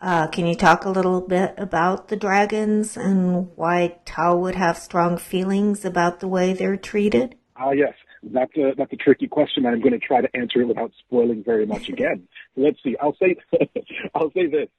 Uh, 0.00 0.26
can 0.26 0.48
you 0.48 0.56
talk 0.56 0.84
a 0.84 0.90
little 0.90 1.20
bit 1.20 1.54
about 1.56 2.08
the 2.08 2.16
dragons 2.16 2.96
and 2.96 3.52
why 3.54 3.98
Tau 4.04 4.36
would 4.36 4.56
have 4.56 4.76
strong 4.76 5.16
feelings 5.16 5.84
about 5.84 6.18
the 6.18 6.26
way 6.26 6.52
they're 6.52 6.76
treated? 6.76 7.36
Ah, 7.54 7.68
uh, 7.68 7.70
yes. 7.70 7.94
That's 8.24 8.56
a, 8.56 8.72
that's 8.76 8.92
a 8.92 8.96
tricky 8.96 9.28
question. 9.28 9.64
and 9.64 9.76
I'm 9.76 9.80
going 9.80 9.92
to 9.92 10.04
try 10.04 10.20
to 10.20 10.36
answer 10.36 10.60
it 10.60 10.66
without 10.66 10.90
spoiling 10.98 11.44
very 11.44 11.66
much 11.66 11.88
again. 11.88 12.26
Let's 12.56 12.82
see. 12.82 12.96
I'll 13.00 13.14
say, 13.14 13.36
I'll 14.16 14.32
say 14.32 14.46
this. 14.46 14.70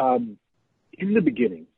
Um, 0.00 0.36
in 0.94 1.14
the 1.14 1.20
beginning, 1.20 1.68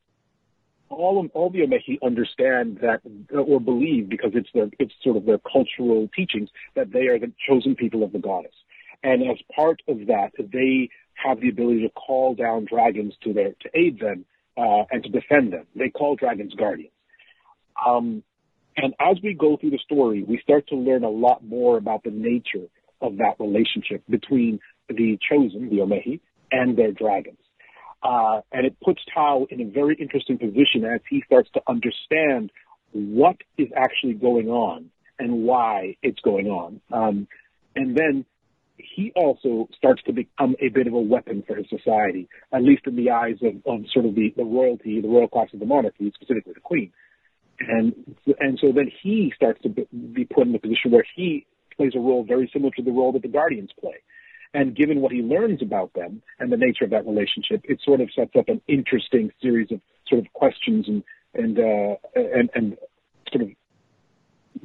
all 0.90 1.26
all 1.34 1.50
the 1.50 1.60
Omehi 1.60 1.98
understand 2.04 2.80
that 2.82 3.00
or 3.32 3.60
believe 3.60 4.08
because 4.08 4.32
it's 4.34 4.48
their 4.52 4.68
it's 4.78 4.92
sort 5.02 5.16
of 5.16 5.24
their 5.24 5.38
cultural 5.38 6.08
teachings 6.14 6.50
that 6.74 6.92
they 6.92 7.06
are 7.06 7.18
the 7.18 7.32
chosen 7.48 7.74
people 7.74 8.02
of 8.02 8.12
the 8.12 8.18
goddess, 8.18 8.54
and 9.02 9.22
as 9.22 9.38
part 9.54 9.80
of 9.88 9.98
that, 10.08 10.30
they 10.38 10.90
have 11.14 11.40
the 11.40 11.48
ability 11.48 11.82
to 11.82 11.90
call 11.90 12.34
down 12.34 12.66
dragons 12.68 13.14
to 13.22 13.32
their 13.32 13.50
to 13.60 13.70
aid 13.74 14.00
them 14.00 14.24
uh, 14.56 14.84
and 14.90 15.02
to 15.04 15.08
defend 15.08 15.52
them. 15.52 15.66
They 15.74 15.90
call 15.90 16.16
dragons 16.16 16.54
guardians. 16.54 16.92
Um, 17.86 18.22
and 18.76 18.94
as 19.00 19.16
we 19.22 19.34
go 19.34 19.56
through 19.56 19.70
the 19.70 19.78
story, 19.84 20.22
we 20.22 20.40
start 20.42 20.68
to 20.68 20.76
learn 20.76 21.04
a 21.04 21.10
lot 21.10 21.44
more 21.44 21.76
about 21.76 22.02
the 22.02 22.10
nature 22.10 22.66
of 23.00 23.16
that 23.18 23.34
relationship 23.38 24.02
between 24.08 24.60
the 24.88 25.18
chosen, 25.28 25.68
the 25.70 25.76
Omehi, 25.76 26.20
and 26.50 26.76
their 26.76 26.92
dragons. 26.92 27.38
Uh, 28.02 28.40
and 28.52 28.66
it 28.66 28.76
puts 28.80 29.00
Tau 29.12 29.46
in 29.50 29.60
a 29.60 29.64
very 29.64 29.94
interesting 29.96 30.38
position 30.38 30.84
as 30.84 31.00
he 31.08 31.22
starts 31.26 31.50
to 31.54 31.60
understand 31.68 32.50
what 32.92 33.36
is 33.58 33.68
actually 33.76 34.14
going 34.14 34.48
on 34.48 34.90
and 35.18 35.44
why 35.44 35.96
it's 36.02 36.20
going 36.20 36.46
on. 36.46 36.80
Um, 36.90 37.28
and 37.76 37.96
then 37.96 38.24
he 38.78 39.12
also 39.14 39.68
starts 39.76 40.02
to 40.04 40.12
become 40.12 40.56
a 40.60 40.68
bit 40.68 40.86
of 40.86 40.94
a 40.94 41.00
weapon 41.00 41.44
for 41.46 41.56
his 41.56 41.66
society, 41.68 42.28
at 42.52 42.62
least 42.62 42.86
in 42.86 42.96
the 42.96 43.10
eyes 43.10 43.36
of, 43.42 43.54
of 43.66 43.84
sort 43.92 44.06
of 44.06 44.14
the, 44.14 44.32
the 44.36 44.44
royalty, 44.44 45.00
the 45.00 45.08
royal 45.08 45.28
class 45.28 45.48
of 45.52 45.60
the 45.60 45.66
monarchy, 45.66 46.10
specifically 46.14 46.54
the 46.54 46.60
queen. 46.60 46.92
And 47.60 48.16
and 48.38 48.58
so 48.58 48.72
then 48.72 48.90
he 49.02 49.32
starts 49.36 49.60
to 49.62 49.68
be 49.68 50.24
put 50.24 50.46
in 50.46 50.54
a 50.54 50.58
position 50.58 50.92
where 50.92 51.04
he 51.14 51.46
plays 51.76 51.92
a 51.94 51.98
role 51.98 52.24
very 52.24 52.48
similar 52.52 52.70
to 52.76 52.82
the 52.82 52.90
role 52.90 53.12
that 53.12 53.20
the 53.22 53.28
guardians 53.28 53.70
play. 53.78 53.96
And 54.52 54.74
given 54.74 55.00
what 55.00 55.12
he 55.12 55.22
learns 55.22 55.62
about 55.62 55.92
them 55.94 56.22
and 56.40 56.50
the 56.50 56.56
nature 56.56 56.84
of 56.84 56.90
that 56.90 57.06
relationship, 57.06 57.60
it 57.64 57.80
sort 57.84 58.00
of 58.00 58.10
sets 58.12 58.32
up 58.36 58.48
an 58.48 58.60
interesting 58.66 59.30
series 59.40 59.70
of 59.70 59.80
sort 60.08 60.20
of 60.20 60.32
questions 60.32 60.88
and 60.88 61.02
and 61.34 61.58
uh, 61.58 61.94
and, 62.16 62.50
and 62.54 62.76
sort 63.32 63.42
of 63.42 63.50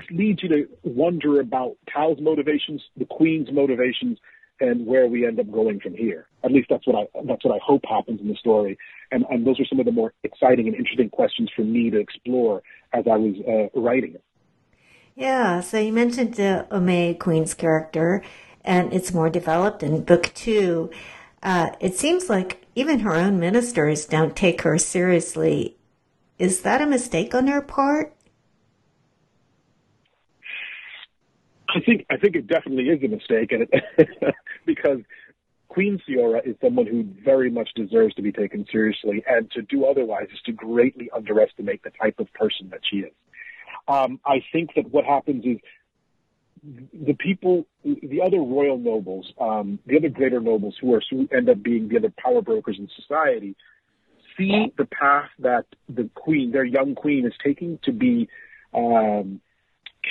leads 0.09 0.41
you 0.43 0.49
to 0.49 0.67
wonder 0.83 1.39
about 1.39 1.77
Tau's 1.93 2.19
motivations, 2.19 2.81
the 2.97 3.05
Queen's 3.05 3.51
motivations, 3.51 4.17
and 4.59 4.85
where 4.85 5.07
we 5.07 5.25
end 5.25 5.39
up 5.39 5.51
going 5.51 5.79
from 5.79 5.93
here. 5.93 6.27
At 6.43 6.51
least 6.51 6.67
that's 6.69 6.85
what 6.87 6.95
I 6.95 7.21
that's 7.25 7.43
what 7.43 7.55
I 7.55 7.59
hope 7.63 7.81
happens 7.87 8.21
in 8.21 8.27
the 8.27 8.35
story. 8.35 8.77
And 9.11 9.25
and 9.29 9.45
those 9.45 9.59
are 9.59 9.65
some 9.65 9.79
of 9.79 9.85
the 9.85 9.91
more 9.91 10.13
exciting 10.23 10.67
and 10.67 10.75
interesting 10.75 11.09
questions 11.09 11.49
for 11.55 11.63
me 11.63 11.89
to 11.89 11.99
explore 11.99 12.63
as 12.93 13.05
I 13.11 13.17
was 13.17 13.35
uh, 13.47 13.79
writing 13.79 14.15
it. 14.15 14.23
Yeah. 15.15 15.61
So 15.61 15.79
you 15.79 15.93
mentioned 15.93 16.35
the 16.35 16.67
Omehi 16.71 17.17
Queen's 17.19 17.53
character 17.53 18.21
and 18.65 18.91
it's 18.93 19.13
more 19.13 19.29
developed 19.29 19.83
in 19.83 20.03
book 20.03 20.31
two. 20.33 20.91
Uh, 21.41 21.69
it 21.79 21.95
seems 21.95 22.29
like 22.29 22.65
even 22.75 22.99
her 22.99 23.15
own 23.15 23.39
ministers 23.39 24.05
don't 24.05 24.35
take 24.35 24.63
her 24.63 24.77
seriously. 24.77 25.77
Is 26.37 26.61
that 26.61 26.81
a 26.81 26.85
mistake 26.85 27.33
on 27.33 27.45
their 27.45 27.61
part? 27.61 28.13
I 31.69 31.79
think 31.81 32.05
I 32.09 32.17
think 32.17 32.35
it 32.35 32.47
definitely 32.47 32.85
is 32.89 33.03
a 33.03 33.07
mistake, 33.07 33.51
and 33.51 33.67
it, 33.71 34.35
because 34.65 34.99
Queen 35.67 36.01
Tsiora 36.07 36.47
is 36.47 36.55
someone 36.61 36.87
who 36.87 37.03
very 37.23 37.49
much 37.49 37.69
deserves 37.75 38.15
to 38.15 38.21
be 38.21 38.31
taken 38.31 38.65
seriously, 38.71 39.23
and 39.27 39.51
to 39.51 39.61
do 39.61 39.85
otherwise 39.85 40.27
is 40.33 40.39
to 40.45 40.53
greatly 40.53 41.09
underestimate 41.13 41.83
the 41.83 41.91
type 42.01 42.19
of 42.19 42.31
person 42.33 42.69
that 42.69 42.79
she 42.89 42.99
is. 42.99 43.11
Um, 43.87 44.19
I 44.25 44.41
think 44.51 44.71
that 44.75 44.89
what 44.91 45.05
happens 45.05 45.45
is 45.45 45.57
the 46.93 47.13
people, 47.13 47.65
the 47.83 48.21
other 48.25 48.39
royal 48.39 48.77
nobles, 48.77 49.31
um, 49.39 49.79
the 49.85 49.97
other 49.97 50.09
greater 50.09 50.39
nobles 50.39 50.75
who 50.81 50.93
are 50.93 51.01
who 51.09 51.27
end 51.35 51.49
up 51.49 51.61
being 51.61 51.87
the 51.89 51.97
other 51.97 52.13
power 52.17 52.41
brokers 52.41 52.77
in 52.79 52.89
society, 52.99 53.55
see 54.37 54.73
the 54.77 54.85
path 54.85 55.29
that 55.39 55.65
the 55.87 56.09
queen, 56.15 56.51
their 56.51 56.65
young 56.65 56.95
queen, 56.95 57.25
is 57.25 57.33
taking 57.43 57.79
to 57.83 57.91
be 57.91 58.27
um, 58.73 59.41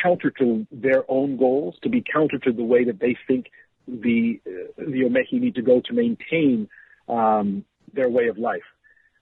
counter 0.03 0.31
to 0.39 0.67
their 0.71 1.05
own 1.09 1.37
goals, 1.37 1.75
to 1.83 1.89
be 1.89 2.03
counter 2.13 2.39
to 2.39 2.53
the 2.53 2.65
way 2.65 2.85
that 2.85 3.01
they 3.01 3.17
think 3.27 3.47
the 3.89 4.41
uh, 4.47 4.51
the 4.79 5.03
Omehi 5.03 5.41
need 5.41 5.57
to 5.57 5.63
go 5.63 5.81
to 5.85 5.93
maintain 5.93 6.69
um, 7.09 7.65
their 7.93 8.09
way 8.09 8.29
of 8.29 8.39
life, 8.39 8.63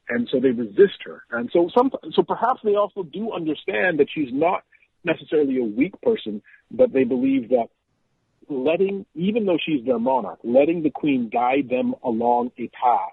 and 0.09 0.29
so 0.31 0.39
they 0.39 0.51
resist 0.51 1.03
her. 1.05 1.25
And 1.31 1.51
so 1.53 1.71
some, 1.75 1.91
so 2.13 2.23
perhaps 2.23 2.61
they 2.63 2.75
also 2.75 3.03
do 3.03 3.33
understand 3.33 4.01
that 4.01 4.09
she's 4.15 4.33
not 4.33 4.65
necessarily 5.05 5.59
a 5.59 5.65
weak 5.65 5.95
person, 6.03 6.43
but 6.71 6.93
they 6.93 7.05
believe 7.05 7.51
that 7.51 7.69
letting, 8.49 9.07
even 9.15 9.47
though 9.47 9.59
she's 9.65 9.85
their 9.85 9.99
monarch, 9.99 10.39
letting 10.43 10.83
the 10.83 10.91
queen 10.91 11.29
guide 11.33 11.69
them 11.69 11.95
along 12.05 12.51
a 12.59 12.69
path 12.69 13.13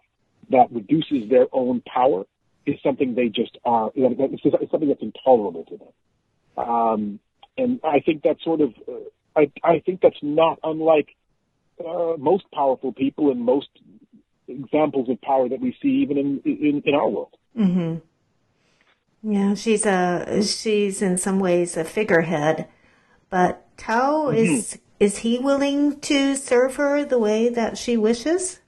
that 0.50 0.72
reduces 0.72 1.30
their 1.30 1.48
own 1.52 1.82
power 1.82 2.26
is 2.66 2.76
something 2.84 3.16
they 3.16 3.30
just 3.30 3.58
are. 3.64 3.92
It's 3.96 4.72
something 4.72 4.90
that's 4.90 5.02
intolerable 5.02 5.66
to 5.66 5.78
them. 5.78 6.68
Um, 6.68 7.20
and 7.58 7.80
I 7.84 8.00
think 8.00 8.24
that's 8.24 8.44
sort 8.44 8.62
of, 8.62 8.74
uh, 8.88 8.92
I, 9.36 9.52
I 9.64 9.80
think 9.80 10.02
that's 10.02 10.20
not 10.22 10.60
unlike 10.64 11.10
uh, 11.86 12.14
most 12.18 12.46
powerful 12.54 12.92
people 12.92 13.32
and 13.32 13.42
most 13.42 13.70
examples 14.48 15.10
of 15.10 15.22
power 15.22 15.48
that 15.48 15.60
we 15.60 15.76
see 15.82 15.90
even 16.04 16.18
in 16.18 16.42
in, 16.44 16.82
in 16.86 16.96
our 16.96 17.08
world. 17.08 17.36
Mm-hmm. 17.58 17.98
Yeah, 19.22 19.54
she's 19.54 19.86
a 19.86 20.42
she's 20.44 21.02
in 21.02 21.18
some 21.18 21.40
ways 21.40 21.76
a 21.76 21.84
figurehead, 21.84 22.68
but 23.30 23.66
Tau 23.78 24.28
mm-hmm. 24.28 24.38
is 24.38 24.80
is 25.00 25.20
he 25.20 25.40
willing 25.40 26.00
to 26.02 26.36
serve 26.36 26.76
her 26.78 27.04
the 27.04 27.20
way 27.20 27.50
that 27.50 27.78
she 27.78 27.98
wishes? 27.98 28.60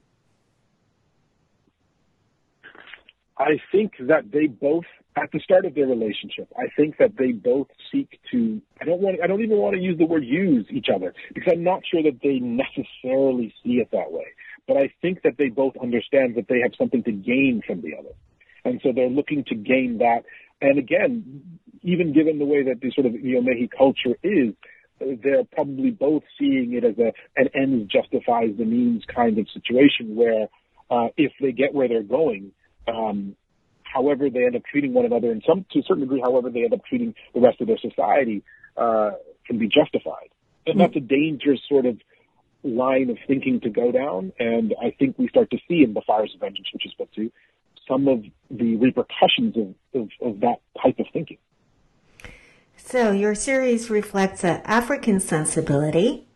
I 3.38 3.58
think 3.72 3.94
that 3.98 4.30
they 4.30 4.46
both 4.46 4.84
at 5.16 5.30
the 5.32 5.40
start 5.40 5.64
of 5.66 5.74
their 5.74 5.86
relationship, 5.86 6.48
I 6.56 6.68
think 6.74 6.96
that 6.98 7.16
they 7.18 7.32
both 7.32 7.68
seek 7.90 8.18
to. 8.30 8.60
I 8.80 8.84
don't 8.84 9.00
want. 9.00 9.18
I 9.22 9.26
don't 9.26 9.42
even 9.42 9.58
want 9.58 9.74
to 9.74 9.80
use 9.80 9.98
the 9.98 10.06
word 10.06 10.24
use 10.24 10.66
each 10.70 10.86
other 10.94 11.14
because 11.34 11.52
I'm 11.52 11.64
not 11.64 11.82
sure 11.90 12.02
that 12.02 12.20
they 12.22 12.38
necessarily 12.38 13.54
see 13.62 13.74
it 13.74 13.90
that 13.92 14.10
way. 14.10 14.26
But 14.66 14.78
I 14.78 14.92
think 15.02 15.22
that 15.22 15.36
they 15.38 15.48
both 15.48 15.74
understand 15.82 16.36
that 16.36 16.48
they 16.48 16.60
have 16.60 16.72
something 16.78 17.02
to 17.02 17.12
gain 17.12 17.62
from 17.66 17.82
the 17.82 17.94
other, 17.98 18.14
and 18.64 18.80
so 18.82 18.92
they're 18.94 19.08
looking 19.08 19.44
to 19.48 19.54
gain 19.54 19.98
that. 19.98 20.24
And 20.60 20.78
again, 20.78 21.58
even 21.82 22.12
given 22.12 22.38
the 22.38 22.44
way 22.44 22.62
that 22.64 22.80
the 22.80 22.90
sort 22.92 23.06
of 23.06 23.12
the 23.12 23.34
Omehi 23.34 23.68
culture 23.76 24.16
is, 24.22 24.54
they're 25.00 25.44
probably 25.44 25.90
both 25.90 26.22
seeing 26.38 26.74
it 26.74 26.84
as 26.84 26.96
a 26.98 27.12
an 27.36 27.48
ends 27.54 27.90
justifies 27.90 28.50
the 28.56 28.64
means 28.64 29.02
kind 29.12 29.38
of 29.38 29.46
situation 29.50 30.14
where 30.14 30.48
uh, 30.90 31.08
if 31.16 31.32
they 31.40 31.52
get 31.52 31.74
where 31.74 31.88
they're 31.88 32.02
going. 32.02 32.52
Um, 32.86 33.36
however 33.82 34.30
they 34.30 34.44
end 34.44 34.56
up 34.56 34.62
treating 34.64 34.94
one 34.94 35.04
another, 35.04 35.30
and 35.30 35.42
some 35.46 35.66
to 35.72 35.80
a 35.80 35.82
certain 35.82 36.02
degree, 36.02 36.20
however 36.20 36.50
they 36.50 36.64
end 36.64 36.72
up 36.72 36.84
treating 36.84 37.14
the 37.34 37.40
rest 37.40 37.60
of 37.60 37.66
their 37.66 37.78
society, 37.78 38.42
uh, 38.76 39.10
can 39.46 39.58
be 39.58 39.68
justified. 39.68 40.30
And 40.66 40.80
that's 40.80 40.96
a 40.96 41.00
dangerous 41.00 41.60
sort 41.68 41.86
of 41.86 41.98
line 42.62 43.10
of 43.10 43.18
thinking 43.26 43.60
to 43.60 43.70
go 43.70 43.92
down. 43.92 44.32
And 44.38 44.74
I 44.80 44.94
think 44.96 45.18
we 45.18 45.28
start 45.28 45.50
to 45.50 45.58
see 45.68 45.82
in 45.82 45.94
the 45.94 46.00
Fires 46.06 46.32
of 46.34 46.40
Vengeance, 46.40 46.68
which 46.72 46.86
is 46.86 46.94
book 46.94 47.10
two, 47.14 47.30
some 47.88 48.08
of 48.08 48.24
the 48.50 48.76
repercussions 48.76 49.56
of, 49.56 50.00
of, 50.00 50.08
of 50.20 50.40
that 50.40 50.56
type 50.82 50.98
of 50.98 51.06
thinking. 51.12 51.38
So 52.76 53.12
your 53.12 53.34
series 53.34 53.90
reflects 53.90 54.44
an 54.44 54.60
African 54.64 55.20
sensibility. 55.20 56.26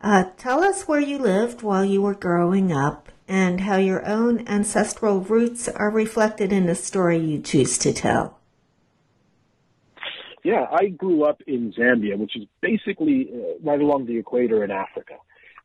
Uh, 0.00 0.24
tell 0.36 0.62
us 0.62 0.86
where 0.86 1.00
you 1.00 1.18
lived 1.18 1.62
while 1.62 1.84
you 1.84 2.02
were 2.02 2.14
growing 2.14 2.72
up 2.72 3.10
and 3.26 3.62
how 3.62 3.76
your 3.76 4.06
own 4.06 4.46
ancestral 4.46 5.20
roots 5.20 5.68
are 5.68 5.90
reflected 5.90 6.52
in 6.52 6.66
the 6.66 6.74
story 6.74 7.18
you 7.18 7.40
choose 7.40 7.78
to 7.78 7.92
tell. 7.92 8.38
Yeah, 10.42 10.66
I 10.70 10.88
grew 10.88 11.24
up 11.24 11.40
in 11.46 11.72
Zambia, 11.72 12.18
which 12.18 12.36
is 12.36 12.44
basically 12.60 13.30
uh, 13.32 13.58
right 13.62 13.80
along 13.80 14.04
the 14.04 14.18
equator 14.18 14.62
in 14.62 14.70
Africa. 14.70 15.14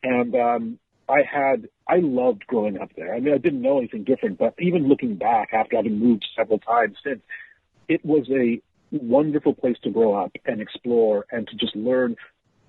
And 0.04 0.34
um, 0.36 0.80
I 1.10 1.22
had, 1.30 1.67
I 1.88 1.98
loved 1.98 2.45
growing 2.48 2.80
up 2.80 2.91
there. 2.95 3.13
I 3.15 3.19
mean, 3.19 3.34
I 3.34 3.38
didn't 3.38 3.62
know 3.62 3.80
anything 3.80 4.04
different, 4.04 4.38
but 4.38 4.54
even 4.60 4.88
looking 4.88 5.15
back 5.15 5.50
after 5.54 5.76
having 5.76 5.98
moved 6.00 6.26
several 6.38 6.60
times 6.60 6.98
since, 7.04 7.22
it 7.88 8.06
was 8.06 8.30
a 8.30 8.62
wonderful 8.91 9.54
place 9.54 9.78
to 9.84 9.89
grow 9.89 10.13
up 10.13 10.32
and 10.45 10.62
explore 10.62 11.26
and 11.32 11.48
to 11.48 11.56
just 11.56 11.76
learn 11.76 12.15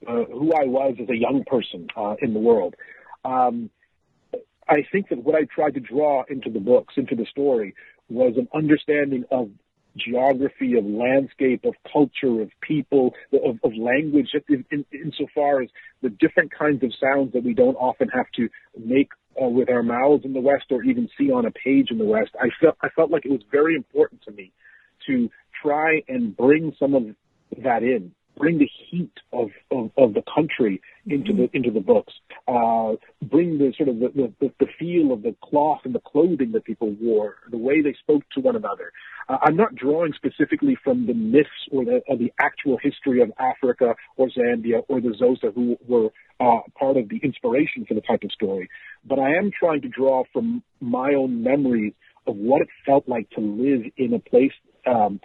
uh, 0.07 0.25
who 0.25 0.53
I 0.55 0.65
was 0.65 0.97
as 1.01 1.09
a 1.11 1.17
young 1.17 1.45
person 1.47 1.89
uh, 1.95 2.15
in 2.23 2.33
the 2.33 2.41
world. 2.41 2.75
Um, 3.25 3.69
I 4.67 4.87
think 4.91 5.11
that 5.11 5.23
what 5.23 5.35
I 5.35 5.45
tried 5.45 5.75
to 5.75 5.81
draw 5.81 6.25
into 6.29 6.49
the 6.49 6.61
books, 6.61 6.95
into 6.97 7.17
the 7.17 7.27
story, 7.27 7.75
was 8.09 8.35
an 8.37 8.49
understanding 8.55 9.25
of 9.31 9.51
geography, 9.97 10.77
of 10.77 10.85
landscape, 10.85 11.65
of 11.65 11.75
culture, 11.91 12.43
of 12.43 12.51
people, 12.61 13.15
of, 13.33 13.59
of 13.65 13.73
language, 13.77 14.29
in, 14.49 14.65
in, 14.71 14.85
insofar 14.93 15.63
as 15.63 15.69
the 16.03 16.11
different 16.11 16.51
kinds 16.57 16.83
of 16.83 16.93
sounds 17.01 17.33
that 17.33 17.45
we 17.45 17.55
don't 17.55 17.77
often 17.77 18.09
have 18.09 18.27
to 18.37 18.49
make 18.79 19.11
uh, 19.41 19.47
with 19.47 19.71
our 19.71 19.83
mouths 19.83 20.25
in 20.25 20.33
the 20.33 20.41
West 20.41 20.65
or 20.71 20.83
even 20.83 21.09
see 21.17 21.31
on 21.31 21.47
a 21.47 21.51
page 21.51 21.91
in 21.91 21.99
the 21.99 22.05
West. 22.05 22.31
I 22.41 22.49
felt 22.61 22.77
I 22.83 22.89
felt 22.91 23.11
like 23.11 23.25
it 23.25 23.31
was 23.31 23.43
very 23.51 23.75
important 23.75 24.23
to 24.23 24.33
me 24.33 24.53
to 25.07 25.31
try 25.63 26.03
and 26.09 26.37
bring 26.37 26.75
some 26.79 26.95
of 26.95 27.05
that 27.63 27.83
in 27.83 28.13
bring 28.41 28.59
the 28.59 28.71
heat 28.91 29.13
of, 29.33 29.51
of, 29.71 29.91
of 29.99 30.15
the 30.15 30.23
country 30.35 30.81
into 31.07 31.33
the 31.35 31.51
into 31.53 31.71
the 31.71 31.81
books. 31.81 32.15
Uh, 32.49 32.93
bring 33.23 33.59
the 33.59 33.73
sort 33.77 33.91
of 33.91 34.01
the, 34.01 34.33
the, 34.41 34.51
the 34.59 34.67
feel 34.79 35.13
of 35.13 35.23
the 35.23 35.37
cloth 35.45 35.81
and 35.85 35.95
the 35.95 36.01
clothing 36.01 36.51
that 36.53 36.65
people 36.65 36.97
wore, 37.01 37.37
the 37.51 37.59
way 37.59 37.83
they 37.83 37.95
spoke 38.01 38.23
to 38.35 38.41
one 38.41 38.57
another. 38.57 38.93
Uh, 39.29 39.37
I'm 39.43 39.57
not 39.57 39.75
drawing 39.75 40.13
specifically 40.15 40.77
from 40.83 41.07
the 41.07 41.13
myths 41.13 41.51
or 41.71 41.85
the, 41.85 42.01
or 42.09 42.17
the 42.17 42.33
actual 42.41 42.79
history 42.83 43.21
of 43.21 43.31
Africa 43.39 43.95
or 44.17 44.29
Zambia 44.29 44.83
or 44.89 45.01
the 45.01 45.11
Xhosa 45.11 45.55
who 45.55 45.77
were 45.87 46.09
uh, 46.41 46.61
part 46.79 46.97
of 46.97 47.11
the 47.11 47.21
inspiration 47.23 47.85
for 47.87 47.93
the 47.93 48.01
type 48.01 48.23
of 48.25 48.33
story, 48.33 48.71
but 49.05 49.19
I 49.19 49.37
am 49.37 49.51
trying 49.57 49.83
to 49.83 49.89
draw 49.89 50.25
from 50.33 50.63
my 50.81 51.13
own 51.13 51.43
memories 51.43 51.93
of 52.27 52.37
what 52.37 52.63
it 52.63 52.69
felt 52.87 53.07
like 53.07 53.29
to 53.31 53.41
live 53.41 53.83
in 53.99 54.15
a 54.15 54.19
place 54.19 54.53
um, 54.87 55.21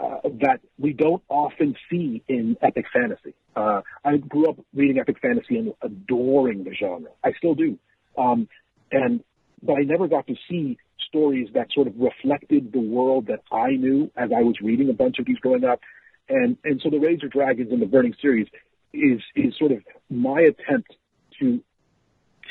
uh, 0.00 0.20
that 0.40 0.60
we 0.78 0.92
don't 0.92 1.22
often 1.28 1.76
see 1.90 2.22
in 2.28 2.56
epic 2.62 2.86
fantasy. 2.92 3.34
Uh, 3.54 3.82
I 4.04 4.16
grew 4.16 4.48
up 4.48 4.56
reading 4.74 4.98
epic 4.98 5.18
fantasy 5.20 5.58
and 5.58 5.74
adoring 5.82 6.64
the 6.64 6.74
genre. 6.74 7.10
I 7.22 7.32
still 7.36 7.54
do. 7.54 7.78
Um, 8.16 8.48
and, 8.90 9.22
but 9.62 9.74
I 9.74 9.82
never 9.82 10.08
got 10.08 10.26
to 10.28 10.36
see 10.48 10.78
stories 11.08 11.48
that 11.54 11.68
sort 11.72 11.86
of 11.86 11.94
reflected 11.98 12.72
the 12.72 12.80
world 12.80 13.26
that 13.26 13.40
I 13.52 13.70
knew 13.70 14.10
as 14.16 14.30
I 14.34 14.42
was 14.42 14.54
reading 14.62 14.88
a 14.88 14.94
bunch 14.94 15.18
of 15.18 15.26
these 15.26 15.38
growing 15.38 15.64
up. 15.64 15.80
And, 16.28 16.56
and 16.64 16.80
so 16.82 16.90
the 16.90 16.98
Rage 16.98 17.22
of 17.24 17.30
Dragons 17.30 17.72
and 17.72 17.82
the 17.82 17.86
Burning 17.86 18.14
series 18.22 18.46
is, 18.94 19.20
is 19.34 19.54
sort 19.58 19.72
of 19.72 19.78
my 20.08 20.40
attempt 20.40 20.94
to 21.40 21.62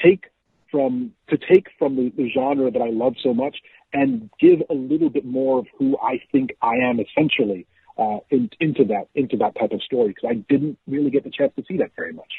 take 0.03 0.25
from, 0.69 1.13
to 1.29 1.37
take 1.37 1.67
from 1.79 1.95
the, 1.95 2.11
the 2.15 2.29
genre 2.29 2.69
that 2.69 2.81
I 2.81 2.89
love 2.89 3.15
so 3.23 3.33
much 3.33 3.57
and 3.93 4.29
give 4.39 4.61
a 4.69 4.73
little 4.73 5.09
bit 5.09 5.25
more 5.25 5.59
of 5.59 5.67
who 5.77 5.97
I 5.97 6.21
think 6.31 6.51
I 6.61 6.75
am 6.75 6.99
essentially 6.99 7.65
uh, 7.97 8.19
in, 8.29 8.49
into 8.59 8.85
that 8.85 9.07
into 9.15 9.37
that 9.37 9.55
type 9.59 9.71
of 9.71 9.81
story 9.83 10.09
because 10.09 10.29
I 10.29 10.35
didn't 10.49 10.77
really 10.87 11.09
get 11.09 11.23
the 11.23 11.31
chance 11.31 11.53
to 11.55 11.63
see 11.67 11.77
that 11.77 11.91
very 11.95 12.13
much. 12.13 12.31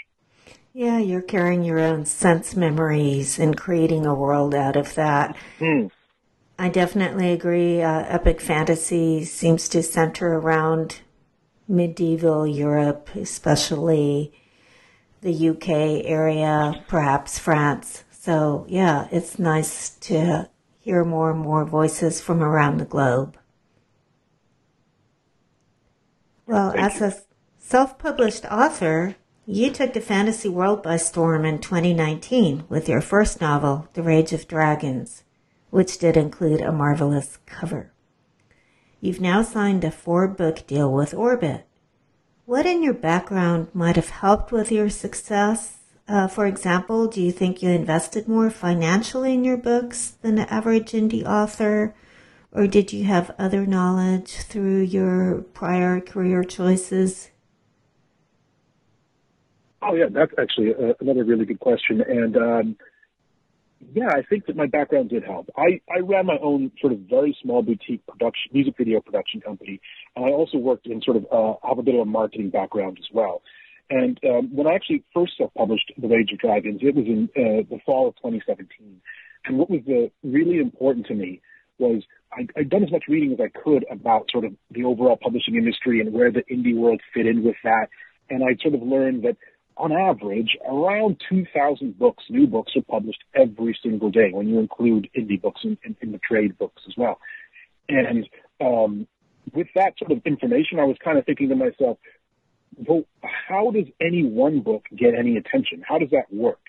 Yeah, 0.72 0.98
you're 0.98 1.22
carrying 1.22 1.64
your 1.64 1.80
own 1.80 2.04
sense 2.04 2.54
memories 2.54 3.38
and 3.38 3.56
creating 3.56 4.06
a 4.06 4.14
world 4.14 4.54
out 4.54 4.76
of 4.76 4.94
that. 4.94 5.36
Mm. 5.58 5.90
I 6.58 6.68
definitely 6.68 7.32
agree. 7.32 7.82
Uh, 7.82 8.04
epic 8.06 8.40
fantasy 8.40 9.24
seems 9.24 9.68
to 9.70 9.82
center 9.82 10.34
around 10.34 11.00
medieval 11.66 12.46
Europe, 12.46 13.08
especially 13.16 14.32
the 15.22 15.48
UK 15.50 16.04
area, 16.04 16.84
perhaps 16.86 17.38
France. 17.38 18.04
So, 18.10 18.66
yeah, 18.68 19.08
it's 19.10 19.38
nice 19.38 19.90
to 20.00 20.48
hear 20.80 21.04
more 21.04 21.30
and 21.30 21.40
more 21.40 21.64
voices 21.64 22.20
from 22.20 22.42
around 22.42 22.78
the 22.78 22.84
globe. 22.84 23.36
Well, 26.46 26.72
Thank 26.72 26.82
as 26.82 27.00
you. 27.00 27.06
a 27.06 27.14
self 27.58 27.98
published 27.98 28.44
author, 28.46 29.14
you 29.46 29.70
took 29.70 29.92
the 29.92 30.00
fantasy 30.00 30.48
world 30.48 30.82
by 30.82 30.96
storm 30.96 31.44
in 31.44 31.60
2019 31.60 32.64
with 32.68 32.88
your 32.88 33.00
first 33.00 33.40
novel, 33.40 33.88
The 33.92 34.02
Rage 34.02 34.32
of 34.32 34.48
Dragons, 34.48 35.22
which 35.70 35.98
did 35.98 36.16
include 36.16 36.60
a 36.60 36.72
marvelous 36.72 37.38
cover. 37.46 37.92
You've 39.00 39.20
now 39.20 39.42
signed 39.42 39.84
a 39.84 39.90
four 39.90 40.28
book 40.28 40.66
deal 40.66 40.92
with 40.92 41.14
Orbit. 41.14 41.66
What 42.46 42.66
in 42.66 42.82
your 42.82 42.94
background 42.94 43.68
might 43.74 43.96
have 43.96 44.10
helped 44.10 44.50
with 44.50 44.72
your 44.72 44.88
success 44.88 45.79
Uh, 46.10 46.26
for 46.26 46.44
example, 46.44 47.06
do 47.06 47.22
you 47.22 47.30
think 47.30 47.62
you 47.62 47.70
invested 47.70 48.26
more 48.26 48.50
financially 48.50 49.32
in 49.32 49.44
your 49.44 49.56
books 49.56 50.16
than 50.22 50.34
the 50.34 50.52
average 50.52 50.90
indie 50.90 51.24
author? 51.24 51.94
Or 52.50 52.66
did 52.66 52.92
you 52.92 53.04
have 53.04 53.32
other 53.38 53.64
knowledge 53.64 54.38
through 54.38 54.80
your 54.80 55.42
prior 55.54 56.00
career 56.00 56.42
choices? 56.42 57.30
Oh, 59.82 59.94
yeah, 59.94 60.06
that's 60.10 60.32
actually 60.36 60.72
a, 60.72 60.96
another 60.98 61.22
really 61.22 61.44
good 61.44 61.60
question. 61.60 62.00
And 62.00 62.36
um, 62.36 62.76
yeah, 63.94 64.08
I 64.08 64.22
think 64.28 64.46
that 64.46 64.56
my 64.56 64.66
background 64.66 65.10
did 65.10 65.22
help. 65.22 65.48
I, 65.56 65.80
I 65.88 66.00
ran 66.00 66.26
my 66.26 66.38
own 66.42 66.72
sort 66.80 66.92
of 66.92 66.98
very 67.08 67.36
small 67.40 67.62
boutique 67.62 68.04
production, 68.08 68.50
music 68.52 68.74
video 68.76 69.00
production 69.00 69.42
company, 69.42 69.80
and 70.16 70.24
I 70.24 70.30
also 70.30 70.58
worked 70.58 70.88
in 70.88 71.00
sort 71.02 71.18
of 71.18 71.26
uh, 71.30 71.68
have 71.68 71.78
a 71.78 71.82
bit 71.82 71.94
of 71.94 72.00
a 72.00 72.04
marketing 72.04 72.50
background 72.50 72.98
as 72.98 73.06
well. 73.12 73.42
And 73.90 74.18
um, 74.24 74.54
when 74.54 74.68
I 74.68 74.74
actually 74.74 75.04
first 75.12 75.32
self-published 75.36 75.92
The 75.98 76.08
Rage 76.08 76.30
of 76.32 76.38
Dragons, 76.38 76.80
it 76.82 76.94
was 76.94 77.06
in 77.06 77.28
uh, 77.36 77.66
the 77.68 77.80
fall 77.84 78.08
of 78.08 78.16
2017. 78.16 79.00
And 79.44 79.58
what 79.58 79.68
was 79.68 79.80
really 80.22 80.58
important 80.58 81.06
to 81.06 81.14
me 81.14 81.40
was 81.78 82.02
I, 82.32 82.46
I'd 82.56 82.70
done 82.70 82.84
as 82.84 82.92
much 82.92 83.04
reading 83.08 83.32
as 83.32 83.40
I 83.40 83.48
could 83.48 83.84
about 83.90 84.30
sort 84.30 84.44
of 84.44 84.52
the 84.70 84.84
overall 84.84 85.18
publishing 85.20 85.56
industry 85.56 86.00
and 86.00 86.12
where 86.12 86.30
the 86.30 86.44
indie 86.50 86.76
world 86.76 87.00
fit 87.12 87.26
in 87.26 87.42
with 87.42 87.56
that. 87.64 87.88
And 88.28 88.44
I 88.44 88.56
sort 88.62 88.74
of 88.74 88.82
learned 88.82 89.24
that 89.24 89.36
on 89.76 89.92
average, 89.92 90.56
around 90.68 91.20
2,000 91.28 91.98
books, 91.98 92.24
new 92.28 92.46
books, 92.46 92.72
are 92.76 92.82
published 92.82 93.24
every 93.34 93.76
single 93.82 94.10
day 94.10 94.30
when 94.30 94.46
you 94.46 94.58
include 94.58 95.08
indie 95.18 95.40
books 95.40 95.62
in 95.64 95.78
the 96.12 96.18
trade 96.18 96.56
books 96.58 96.82
as 96.86 96.94
well. 96.96 97.18
And 97.88 98.28
um, 98.60 99.08
with 99.54 99.68
that 99.74 99.94
sort 99.98 100.12
of 100.12 100.20
information, 100.26 100.78
I 100.78 100.84
was 100.84 100.96
kind 101.02 101.18
of 101.18 101.24
thinking 101.24 101.48
to 101.48 101.56
myself, 101.56 101.98
well, 102.76 103.02
how 103.22 103.70
does 103.70 103.86
any 104.00 104.24
one 104.24 104.60
book 104.60 104.84
get 104.96 105.14
any 105.14 105.36
attention? 105.36 105.82
How 105.86 105.98
does 105.98 106.10
that 106.10 106.32
work? 106.32 106.60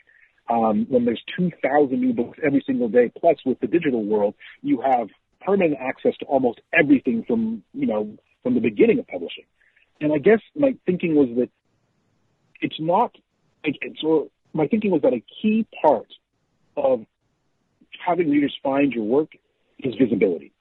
Um, 0.50 0.86
when 0.90 1.06
there's 1.06 1.22
2,000 1.38 2.00
new 2.00 2.14
books 2.14 2.40
every 2.44 2.64
single 2.66 2.90
day, 2.90 3.12
plus 3.18 3.38
with 3.46 3.60
the 3.60 3.68
digital 3.68 4.04
world, 4.04 4.36
you 4.62 4.82
have 4.82 5.08
permanent 5.40 5.78
access 5.80 6.16
to 6.18 6.26
almost 6.26 6.60
everything 6.74 7.24
from, 7.26 7.64
you 7.74 7.88
know, 7.88 8.18
from 8.44 8.56
the 8.56 8.60
beginning 8.60 9.00
of 9.00 9.08
publishing. 9.08 9.46
And 10.02 10.12
I 10.12 10.18
guess 10.18 10.40
my 10.56 10.76
thinking 10.86 11.16
was 11.16 11.30
that 11.38 11.50
it's 12.60 12.80
not, 12.80 13.16
so 14.02 14.30
my 14.54 14.68
thinking 14.68 14.92
was 14.92 15.04
that 15.04 15.14
a 15.14 15.24
key 15.42 15.66
part 15.82 16.08
of 16.76 17.06
having 18.06 18.30
readers 18.30 18.56
find 18.64 18.92
your 18.92 19.04
work 19.04 19.30
is 19.80 19.96
visibility. 19.96 20.52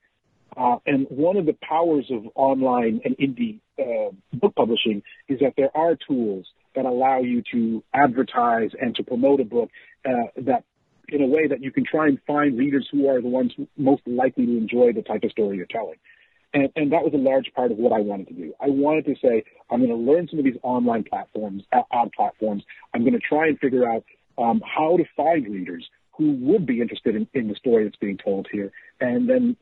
Uh, 0.57 0.77
and 0.87 1.07
one 1.09 1.37
of 1.37 1.47
the 1.47 1.57
powers 1.63 2.11
of 2.11 2.27
online 2.35 3.01
and 3.05 3.17
indie 3.19 3.61
uh, 3.81 4.11
book 4.37 4.55
publishing 4.55 5.03
is 5.29 5.41
that 5.41 5.55
there 5.57 5.75
are 5.77 5.97
tools 6.09 6.47
that 6.75 6.85
allow 6.85 7.21
you 7.21 7.43
to 7.53 7.83
advertise 7.93 8.71
and 8.81 8.95
to 8.97 9.03
promote 9.03 9.41
a 9.41 9.45
book 9.45 9.71
uh, 10.07 10.31
that 10.37 10.65
in 11.09 11.23
a 11.23 11.27
way 11.27 11.49
that 11.49 11.61
you 11.61 11.73
can 11.73 11.85
try 11.85 12.07
and 12.07 12.19
find 12.27 12.57
readers 12.57 12.89
who 12.93 13.09
are 13.09 13.21
the 13.21 13.29
ones 13.29 13.53
most 13.77 14.03
likely 14.07 14.47
to 14.47 14.57
enjoy 14.57 14.93
the 14.93 15.03
type 15.03 15.25
of 15.25 15.31
story 15.31 15.57
you're 15.57 15.67
telling. 15.67 15.97
And, 16.53 16.69
and 16.77 16.93
that 16.93 17.03
was 17.03 17.13
a 17.15 17.19
large 17.19 17.51
part 17.55 17.71
of 17.71 17.79
what 17.79 17.93
I 17.93 18.01
wanted 18.01 18.29
to 18.29 18.35
do. 18.35 18.55
I 18.61 18.67
wanted 18.69 19.07
to 19.07 19.15
say, 19.23 19.45
I'm 19.71 19.85
going 19.85 19.91
to 19.91 20.13
learn 20.13 20.29
some 20.29 20.39
of 20.39 20.45
these 20.45 20.59
online 20.63 21.05
platforms, 21.05 21.63
ad 21.73 22.11
platforms. 22.17 22.65
I'm 22.95 23.03
going 23.03 23.13
to 23.13 23.21
try 23.21 23.49
and 23.49 23.59
figure 23.59 23.89
out 23.89 24.05
um, 24.39 24.63
how 24.65 24.97
to 24.97 25.05
find 25.17 25.47
readers 25.49 25.89
who 26.17 26.33
would 26.41 26.67
be 26.67 26.81
interested 26.81 27.15
in, 27.15 27.27
in 27.35 27.49
the 27.49 27.55
story 27.55 27.85
that's 27.85 27.97
being 27.97 28.19
told 28.19 28.49
here, 28.53 28.73
and 29.01 29.29
then 29.29 29.57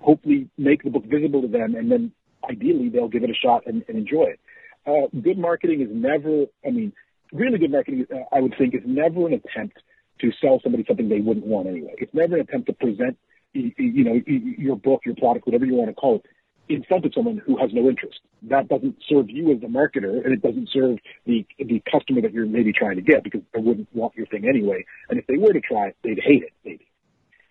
hopefully 0.00 0.48
make 0.56 0.82
the 0.82 0.90
book 0.90 1.04
visible 1.04 1.42
to 1.42 1.48
them, 1.48 1.74
and 1.74 1.90
then 1.90 2.12
ideally 2.48 2.88
they'll 2.88 3.08
give 3.08 3.24
it 3.24 3.30
a 3.30 3.34
shot 3.34 3.62
and, 3.66 3.84
and 3.88 3.98
enjoy 3.98 4.24
it. 4.24 4.40
Uh, 4.86 5.08
good 5.22 5.38
marketing 5.38 5.80
is 5.80 5.88
never, 5.90 6.44
I 6.66 6.70
mean, 6.70 6.92
really 7.32 7.58
good 7.58 7.70
marketing, 7.70 8.06
uh, 8.14 8.34
I 8.34 8.40
would 8.40 8.54
think, 8.58 8.74
is 8.74 8.82
never 8.84 9.26
an 9.26 9.34
attempt 9.34 9.78
to 10.20 10.30
sell 10.40 10.60
somebody 10.62 10.84
something 10.86 11.08
they 11.08 11.20
wouldn't 11.20 11.46
want 11.46 11.68
anyway. 11.68 11.94
It's 11.98 12.14
never 12.14 12.36
an 12.36 12.42
attempt 12.42 12.66
to 12.68 12.72
present, 12.74 13.18
you 13.52 14.04
know, 14.04 14.20
your 14.26 14.76
book, 14.76 15.02
your 15.04 15.16
product, 15.16 15.46
whatever 15.46 15.64
you 15.64 15.74
want 15.74 15.90
to 15.90 15.94
call 15.94 16.16
it, 16.16 16.26
in 16.68 16.82
front 16.84 17.04
of 17.04 17.12
someone 17.14 17.38
who 17.44 17.56
has 17.58 17.70
no 17.72 17.88
interest. 17.88 18.20
That 18.42 18.68
doesn't 18.68 18.96
serve 19.08 19.28
you 19.28 19.52
as 19.52 19.60
the 19.60 19.66
marketer, 19.66 20.24
and 20.24 20.32
it 20.32 20.42
doesn't 20.42 20.70
serve 20.70 20.98
the 21.26 21.46
the 21.58 21.82
customer 21.90 22.20
that 22.22 22.32
you're 22.32 22.46
maybe 22.46 22.72
trying 22.72 22.96
to 22.96 23.02
get 23.02 23.22
because 23.22 23.42
they 23.52 23.60
wouldn't 23.60 23.88
want 23.94 24.14
your 24.16 24.26
thing 24.26 24.46
anyway. 24.48 24.84
And 25.08 25.18
if 25.18 25.26
they 25.26 25.36
were 25.36 25.52
to 25.52 25.60
try 25.60 25.88
it, 25.88 25.96
they'd 26.02 26.20
hate 26.20 26.42
it 26.42 26.52
maybe. 26.64 26.86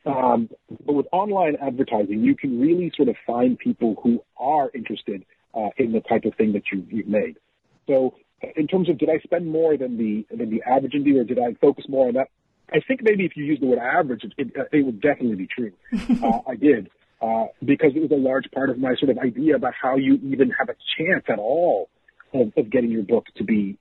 Um, 0.06 0.50
but 0.86 0.94
with 0.94 1.06
online 1.12 1.56
advertising, 1.62 2.24
you 2.24 2.36
can 2.36 2.60
really 2.60 2.92
sort 2.96 3.10
of 3.10 3.16
find 3.26 3.58
people 3.58 3.96
who 4.04 4.24
are 4.38 4.70
interested 4.74 5.26
uh, 5.54 5.70
in 5.78 5.92
the 5.92 6.02
type 6.02 6.26
of 6.26 6.36
thing 6.36 6.54
that 6.54 6.64
you, 6.72 6.86
you've 6.90 7.08
made. 7.08 7.38
So, 7.88 8.16
in 8.58 8.68
terms 8.68 8.90
of 8.90 8.98
did 8.98 9.10
I 9.10 9.20
spend 9.20 9.50
more 9.50 9.78
than 9.78 9.98
the 9.98 10.26
than 10.36 10.50
the 10.50 10.62
average 10.64 10.94
indie, 10.94 11.20
or 11.20 11.24
did 11.24 11.40
I 11.40 11.54
focus 11.62 11.86
more 11.88 12.08
on 12.10 12.16
that? 12.16 12.28
I 12.74 12.80
think 12.86 13.02
maybe 13.04 13.26
if 13.26 13.38
you 13.38 13.46
use 13.46 13.60
the 13.60 13.68
word 13.68 13.80
average, 13.80 14.24
it, 14.24 14.34
it, 14.38 14.70
it 14.72 14.86
would 14.86 15.02
definitely 15.02 15.36
be 15.36 15.48
true. 15.48 15.72
uh, 16.24 16.40
I 16.48 16.56
did 16.56 16.90
uh, 17.24 17.46
because 17.64 17.92
it 17.96 18.02
was 18.02 18.12
a 18.12 18.16
large 18.16 18.50
part 18.52 18.70
of 18.70 18.78
my 18.78 18.96
sort 18.96 19.10
of 19.10 19.18
idea 19.20 19.56
about 19.56 19.74
how 19.80 19.96
you 19.96 20.16
even 20.24 20.52
have 20.52 20.70
a 20.70 20.76
chance 20.98 21.24
at 21.30 21.40
all 21.40 21.90
of, 22.34 22.52
of 22.58 22.70
getting 22.70 22.92
your 22.92 23.04
book 23.04 23.26
to 23.38 23.44
be 23.44 23.78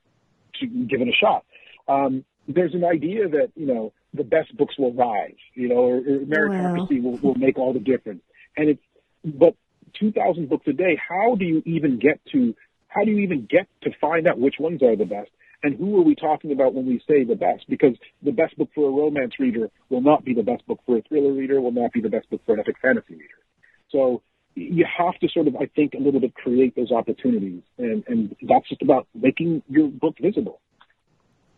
to 0.61 0.67
given 0.67 1.09
a 1.09 1.13
shot. 1.13 1.45
Um, 1.89 2.25
there's 2.47 2.75
an 2.75 2.85
idea 2.85 3.29
that 3.29 3.51
you 3.57 3.67
know 3.67 3.93
the 4.14 4.25
best 4.25 4.57
books 4.57 4.79
will 4.79 4.92
rise, 4.92 5.37
you 5.55 5.68
know, 5.68 5.77
or, 5.77 5.96
or 5.96 6.20
meritocracy 6.20 7.03
wow. 7.03 7.11
will, 7.11 7.18
will 7.18 7.35
make 7.35 7.59
all 7.59 7.72
the 7.72 7.81
difference. 7.81 8.22
And 8.57 8.70
it's, 8.70 8.83
but 9.25 9.55
2,000 9.98 10.48
books 10.48 10.66
a 10.66 10.72
day, 10.72 10.98
how 11.09 11.37
do 11.37 11.44
you 11.44 11.62
even 11.64 11.98
get 11.98 12.20
to, 12.33 12.55
how 12.88 13.05
do 13.05 13.11
you 13.11 13.18
even 13.18 13.46
get 13.51 13.66
to 13.83 13.90
find 14.01 14.27
out 14.27 14.38
which 14.38 14.57
ones 14.59 14.83
are 14.83 14.96
the 14.96 15.05
best? 15.05 15.31
And 15.62 15.77
who 15.77 15.96
are 15.98 16.03
we 16.03 16.16
talking 16.16 16.51
about 16.51 16.75
when 16.75 16.87
we 16.87 17.01
say 17.09 17.25
the 17.25 17.37
best? 17.37 17.64
Because 17.68 17.94
the 18.22 18.33
best 18.33 18.57
book 18.59 18.68
for 18.75 18.88
a 18.88 18.92
romance 18.92 19.35
reader 19.38 19.70
will 19.90 20.01
not 20.01 20.25
be 20.25 20.35
the 20.35 20.42
best 20.42 20.66
book 20.66 20.81
for 20.85 20.98
a 20.98 21.03
thriller 21.03 21.33
reader, 21.33 21.61
will 21.61 21.70
not 21.70 21.92
be 21.92 22.01
the 22.01 22.09
best 22.09 22.29
book 22.31 22.40
for 22.44 22.55
an 22.55 22.61
epic 22.61 22.77
fantasy 22.83 23.14
reader. 23.14 23.42
So 23.90 24.22
you 24.55 24.85
have 24.98 25.14
to 25.20 25.29
sort 25.29 25.46
of, 25.46 25.57
I 25.57 25.66
think, 25.66 25.94
a 25.94 25.98
little 25.98 26.20
bit 26.20 26.35
create 26.35 26.75
those 26.75 26.90
opportunities. 26.90 27.62
And, 27.79 28.03
and 28.09 28.37
that's 28.42 28.68
just 28.68 28.83
about 28.83 29.07
making 29.14 29.62
your 29.68 29.88
book 29.88 30.16
visible. 30.20 30.61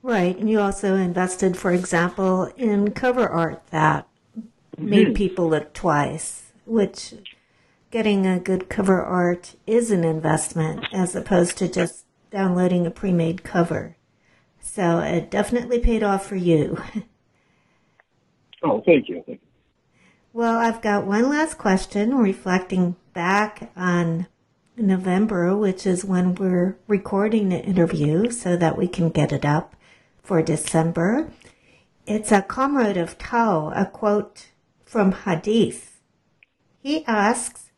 Right. 0.04 0.36
And 0.36 0.50
you 0.50 0.60
also 0.60 0.96
invested, 0.96 1.56
for 1.56 1.72
example, 1.72 2.52
in 2.58 2.90
cover 2.90 3.26
art 3.26 3.62
that 3.70 4.06
mm-hmm. 4.38 4.90
made 4.90 5.14
people 5.14 5.48
look 5.48 5.72
twice, 5.72 6.52
which 6.66 7.14
getting 7.90 8.26
a 8.26 8.38
good 8.38 8.68
cover 8.68 9.02
art 9.02 9.54
is 9.66 9.90
an 9.90 10.04
investment 10.04 10.84
as 10.92 11.16
opposed 11.16 11.56
to 11.56 11.68
just 11.68 12.04
downloading 12.30 12.86
a 12.86 12.90
pre 12.90 13.12
made 13.12 13.44
cover. 13.44 13.96
So 14.60 14.98
it 14.98 15.30
definitely 15.30 15.78
paid 15.78 16.02
off 16.02 16.26
for 16.26 16.36
you. 16.36 16.76
Oh, 18.62 18.82
thank 18.84 19.10
you. 19.10 19.22
Thank 19.26 19.40
you. 19.42 19.48
Well, 20.34 20.58
I've 20.58 20.80
got 20.82 21.06
one 21.06 21.28
last 21.28 21.58
question 21.58 22.14
reflecting 22.14 22.96
back 23.12 23.70
on 23.76 24.26
November, 24.76 25.56
which 25.56 25.86
is 25.86 26.04
when 26.04 26.34
we're 26.34 26.76
recording 26.88 27.48
the 27.48 27.62
interview 27.62 28.30
so 28.30 28.56
that 28.56 28.78
we 28.78 28.88
can 28.88 29.10
get 29.10 29.32
it 29.32 29.44
up 29.44 29.74
for 30.24 30.42
December. 30.42 31.30
It's 32.06 32.32
a 32.32 32.42
comrade 32.42 32.96
of 32.96 33.18
Tau, 33.18 33.70
a 33.70 33.87
quote 33.87 34.48
from 34.84 35.12
Hadith. 35.12 36.00
He 36.82 37.04
asks, 37.06 37.70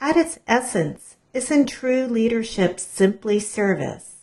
at 0.00 0.16
its 0.16 0.38
essence, 0.46 1.16
isn't 1.34 1.66
true 1.66 2.06
leadership 2.06 2.78
simply 2.78 3.40
service? 3.40 4.16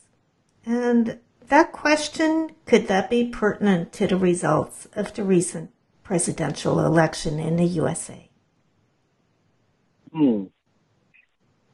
And 0.66 1.20
that 1.48 1.72
question, 1.72 2.52
could 2.66 2.88
that 2.88 3.10
be 3.10 3.30
pertinent 3.30 3.94
to 3.94 4.08
the 4.08 4.18
results 4.18 4.88
of 4.94 5.14
the 5.14 5.24
recent 5.24 5.72
presidential 6.04 6.80
election 6.80 7.40
in 7.40 7.56
the 7.56 7.66
USA? 7.66 8.30
Hmm. 10.14 10.46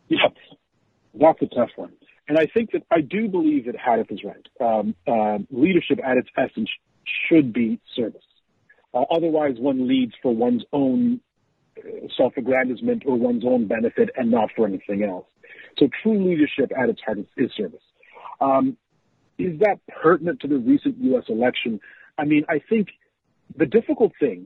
Yes, 0.10 0.32
that's 1.13 1.41
a 1.41 1.48
tough 1.48 1.69
one. 1.76 1.93
And 2.28 2.38
I 2.38 2.46
think 2.46 2.72
that 2.72 2.84
I 2.90 3.02
do 3.02 3.28
believe 3.28 3.66
that 3.66 3.76
Hadith 3.76 4.12
is 4.12 4.22
right. 4.24 4.48
Um, 4.62 4.96
uh, 5.08 5.40
leadership 5.52 6.00
at 6.04 6.18
its 6.18 6.30
essence 6.38 6.70
should 7.28 7.52
be 7.52 7.80
service. 7.96 8.24
Uh, 8.94 9.04
otherwise, 9.12 9.56
one 9.58 9.88
leads 9.88 10.14
for 10.22 10.34
one's 10.34 10.64
own 10.72 11.20
uh, 11.78 12.08
self-aggrandizement 12.16 13.04
or 13.06 13.18
one's 13.18 13.44
own 13.46 13.68
benefit 13.68 14.10
and 14.16 14.32
not 14.32 14.50
for 14.56 14.66
anything 14.66 15.04
else. 15.04 15.26
So 15.78 15.90
true 16.02 16.24
leadership 16.30 16.72
at 16.78 16.90
its 16.90 17.02
heart 17.02 17.20
is, 17.20 17.26
is 17.38 17.52
service. 17.58 17.82
Um, 18.40 18.78
is 19.38 19.60
that 19.60 19.80
pertinent 19.88 20.40
to 20.42 20.48
the 20.48 20.58
recent 20.58 20.98
U.S. 21.00 21.26
election? 21.28 21.80
I 22.18 22.26
mean, 22.26 22.46
I 22.48 22.60
think 22.70 22.90
the 23.58 23.66
difficult 23.66 24.14
thing 24.20 24.46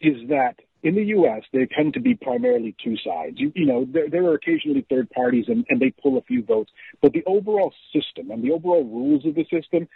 is 0.00 0.28
that 0.28 0.54
in 0.88 0.94
the 0.94 1.04
U.S., 1.04 1.42
they 1.52 1.66
tend 1.66 1.92
to 1.94 2.00
be 2.00 2.14
primarily 2.14 2.74
two 2.82 2.96
sides. 3.04 3.36
You, 3.38 3.52
you 3.54 3.66
know, 3.66 3.86
there, 3.86 4.08
there, 4.08 4.24
are 4.24 4.34
occasionally 4.34 4.86
third 4.88 5.10
parties 5.10 5.44
and, 5.48 5.66
and, 5.68 5.78
they 5.78 5.90
pull 6.02 6.16
a 6.16 6.22
few 6.22 6.42
votes, 6.42 6.70
but 7.02 7.12
the 7.12 7.22
overall 7.26 7.74
system 7.92 8.30
and 8.30 8.42
the 8.42 8.52
overall 8.52 8.84
rules 8.84 9.26
of 9.26 9.34
the 9.34 9.44
system 9.44 9.86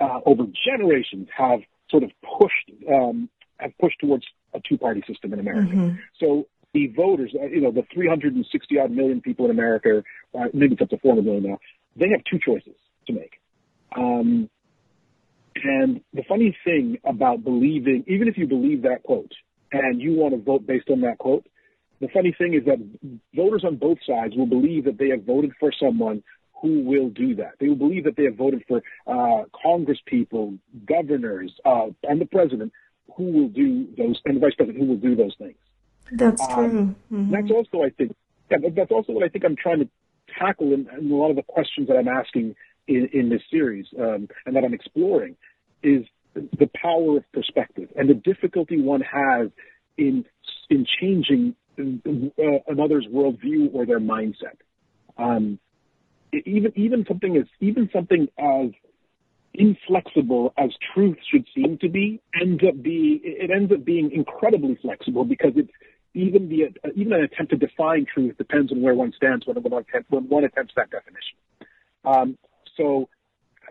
uh, 0.00 0.18
over 0.26 0.44
generations 0.66 1.28
have 1.36 1.60
sort 1.88 2.02
of 2.02 2.10
pushed 2.38 2.72
um, 2.92 3.28
have 3.58 3.70
pushed 3.78 4.00
towards 4.00 4.24
a 4.52 4.60
two-party 4.68 5.04
system 5.06 5.32
in 5.32 5.38
America. 5.38 5.70
Mm-hmm. 5.72 5.96
So 6.18 6.48
the 6.74 6.88
voters, 6.88 7.32
uh, 7.40 7.46
you 7.46 7.60
know, 7.60 7.70
the 7.70 7.84
360 7.94 8.78
odd 8.80 8.90
million 8.90 9.20
people 9.20 9.44
in 9.44 9.52
America, 9.52 10.02
uh, 10.34 10.46
maybe 10.52 10.72
it's 10.72 10.82
up 10.82 10.88
to 10.88 10.98
400 10.98 11.24
million 11.24 11.44
now, 11.50 11.58
they 11.94 12.08
have 12.08 12.24
two 12.28 12.40
choices 12.44 12.74
to 13.06 13.12
make. 13.12 13.38
Um, 13.96 14.50
And 15.54 16.00
the 16.12 16.24
funny 16.28 16.56
thing 16.64 16.98
about 17.04 17.44
believing, 17.44 18.04
even 18.08 18.26
if 18.26 18.36
you 18.36 18.48
believe 18.48 18.82
that 18.82 19.04
quote 19.04 19.32
and 19.72 20.00
you 20.00 20.14
want 20.14 20.34
to 20.34 20.40
vote 20.40 20.66
based 20.66 20.90
on 20.90 21.00
that 21.00 21.18
quote, 21.18 21.46
the 22.00 22.08
funny 22.08 22.34
thing 22.36 22.54
is 22.54 22.64
that 22.64 22.78
voters 23.34 23.64
on 23.64 23.76
both 23.76 23.98
sides 24.06 24.34
will 24.36 24.46
believe 24.46 24.84
that 24.84 24.98
they 24.98 25.08
have 25.08 25.24
voted 25.24 25.52
for 25.58 25.72
someone 25.72 26.22
who 26.60 26.82
will 26.82 27.08
do 27.08 27.34
that. 27.36 27.52
They 27.58 27.68
will 27.68 27.76
believe 27.76 28.04
that 28.04 28.16
they 28.16 28.24
have 28.24 28.36
voted 28.36 28.64
for 28.68 28.82
uh, 29.06 29.44
Congress 29.62 29.98
people, 30.06 30.54
governors, 30.86 31.52
uh, 31.64 31.88
and 32.04 32.20
the 32.20 32.26
president 32.26 32.72
who 33.16 33.24
will 33.24 33.48
do 33.48 33.88
those, 33.96 34.20
and 34.24 34.36
the 34.36 34.40
vice 34.40 34.54
president 34.54 34.82
who 34.82 34.88
will 34.88 34.96
do 34.96 35.16
those 35.16 35.34
things. 35.38 35.56
That's 36.12 36.42
um, 36.42 36.54
true. 36.54 36.94
Mm-hmm. 37.12 37.30
That's 37.32 37.50
also, 37.50 37.84
I 37.84 37.90
think, 37.90 38.14
yeah, 38.50 38.58
that's 38.74 38.90
also 38.90 39.12
what 39.12 39.24
I 39.24 39.28
think 39.28 39.44
I'm 39.44 39.56
trying 39.56 39.80
to 39.80 39.88
tackle 40.38 40.72
in, 40.72 40.88
in 40.98 41.10
a 41.10 41.14
lot 41.14 41.30
of 41.30 41.36
the 41.36 41.42
questions 41.42 41.88
that 41.88 41.96
I'm 41.96 42.08
asking 42.08 42.54
in, 42.88 43.08
in 43.12 43.28
this 43.28 43.42
series 43.50 43.86
um, 43.98 44.28
and 44.46 44.56
that 44.56 44.64
I'm 44.64 44.74
exploring 44.74 45.36
is 45.82 46.04
the 46.34 46.70
power 46.74 47.18
of 47.18 47.32
perspective 47.32 47.88
and 47.96 48.08
the 48.08 48.14
difficulty 48.14 48.80
one 48.80 49.00
has 49.00 49.48
in 49.96 50.24
in 50.70 50.86
changing 51.00 51.54
uh, 51.78 52.58
another's 52.68 53.06
worldview 53.06 53.72
or 53.72 53.86
their 53.86 54.00
mindset. 54.00 54.56
Um, 55.18 55.58
even 56.32 56.72
even 56.76 57.04
something 57.06 57.36
as 57.36 57.46
even 57.60 57.90
something 57.92 58.28
as 58.38 58.70
inflexible 59.54 60.54
as 60.56 60.70
truth 60.94 61.18
should 61.30 61.46
seem 61.54 61.76
to 61.78 61.88
be 61.88 62.20
ends 62.40 62.62
up 62.66 62.80
being 62.82 63.20
it 63.22 63.50
ends 63.50 63.70
up 63.70 63.84
being 63.84 64.10
incredibly 64.10 64.78
flexible 64.80 65.24
because 65.24 65.52
it's 65.56 65.70
even 66.14 66.48
the 66.48 66.68
even 66.94 67.12
an 67.12 67.22
attempt 67.22 67.50
to 67.50 67.58
define 67.58 68.06
truth 68.12 68.36
depends 68.38 68.72
on 68.72 68.80
where 68.80 68.94
one 68.94 69.12
stands 69.16 69.46
when 69.46 69.56
one, 69.62 69.84
when 70.08 70.28
one 70.28 70.44
attempts 70.44 70.72
that 70.76 70.90
definition. 70.90 71.36
Um, 72.04 72.38
so, 72.76 73.08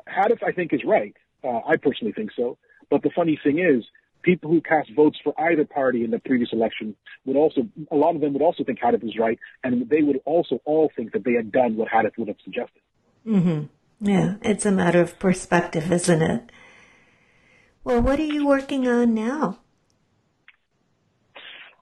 Hadith, 0.08 0.44
I 0.44 0.52
think, 0.52 0.74
is 0.74 0.82
right. 0.86 1.16
Uh, 1.44 1.60
I 1.68 1.78
personally 1.78 2.14
think 2.14 2.32
so. 2.36 2.58
But 2.90 3.04
the 3.04 3.10
funny 3.16 3.40
thing 3.44 3.60
is, 3.60 3.86
people 4.22 4.50
who 4.50 4.62
cast 4.62 4.90
votes 4.96 5.18
for 5.24 5.34
either 5.40 5.66
party 5.66 6.04
in 6.04 6.12
the 6.12 6.20
previous 6.20 6.50
election 6.54 6.96
would 7.26 7.36
also, 7.36 7.62
a 7.92 7.96
lot 7.96 8.16
of 8.16 8.22
them 8.22 8.34
would 8.34 8.42
also 8.42 8.64
think 8.64 8.80
Hadith 8.82 9.04
was 9.04 9.18
right, 9.18 9.40
and 9.64 9.90
they 9.90 10.02
would 10.02 10.20
also 10.26 10.60
all 10.66 10.92
think 10.96 11.14
that 11.14 11.24
they 11.24 11.34
had 11.34 11.52
done 11.52 11.76
what 11.76 11.88
Hadith 11.90 12.14
would 12.18 12.28
have 12.28 12.38
suggested. 12.44 12.82
Mm-hmm. 13.26 13.66
Yeah, 14.06 14.36
it's 14.42 14.66
a 14.66 14.72
matter 14.72 15.02
of 15.02 15.20
perspective, 15.20 15.92
isn't 15.92 16.22
it? 16.22 16.52
Well, 17.84 18.02
what 18.02 18.20
are 18.20 18.24
you 18.24 18.46
working 18.46 18.88
on 18.88 19.14
now? 19.14 19.60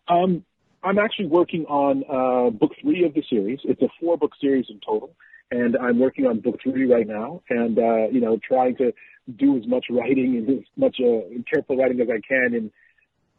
Um, 0.07 0.43
I'm 0.83 0.97
actually 0.97 1.27
working 1.27 1.65
on 1.65 2.03
uh, 2.09 2.49
book 2.51 2.71
three 2.81 3.03
of 3.03 3.13
the 3.13 3.23
series. 3.29 3.59
It's 3.63 3.81
a 3.81 3.89
four 3.99 4.17
book 4.17 4.31
series 4.39 4.65
in 4.69 4.79
total 4.85 5.13
and 5.51 5.77
I'm 5.77 5.99
working 5.99 6.25
on 6.25 6.39
book 6.39 6.59
three 6.63 6.85
right 6.85 7.07
now, 7.07 7.41
and 7.49 7.77
uh, 7.77 8.07
you 8.11 8.21
know, 8.21 8.39
trying 8.47 8.75
to 8.77 8.93
do 9.37 9.57
as 9.57 9.67
much 9.67 9.85
writing 9.89 10.37
and 10.37 10.59
as 10.59 10.65
much 10.75 10.97
uh, 10.99 11.21
careful 11.51 11.77
writing 11.77 12.01
as 12.01 12.07
I 12.09 12.21
can 12.27 12.53
in 12.53 12.71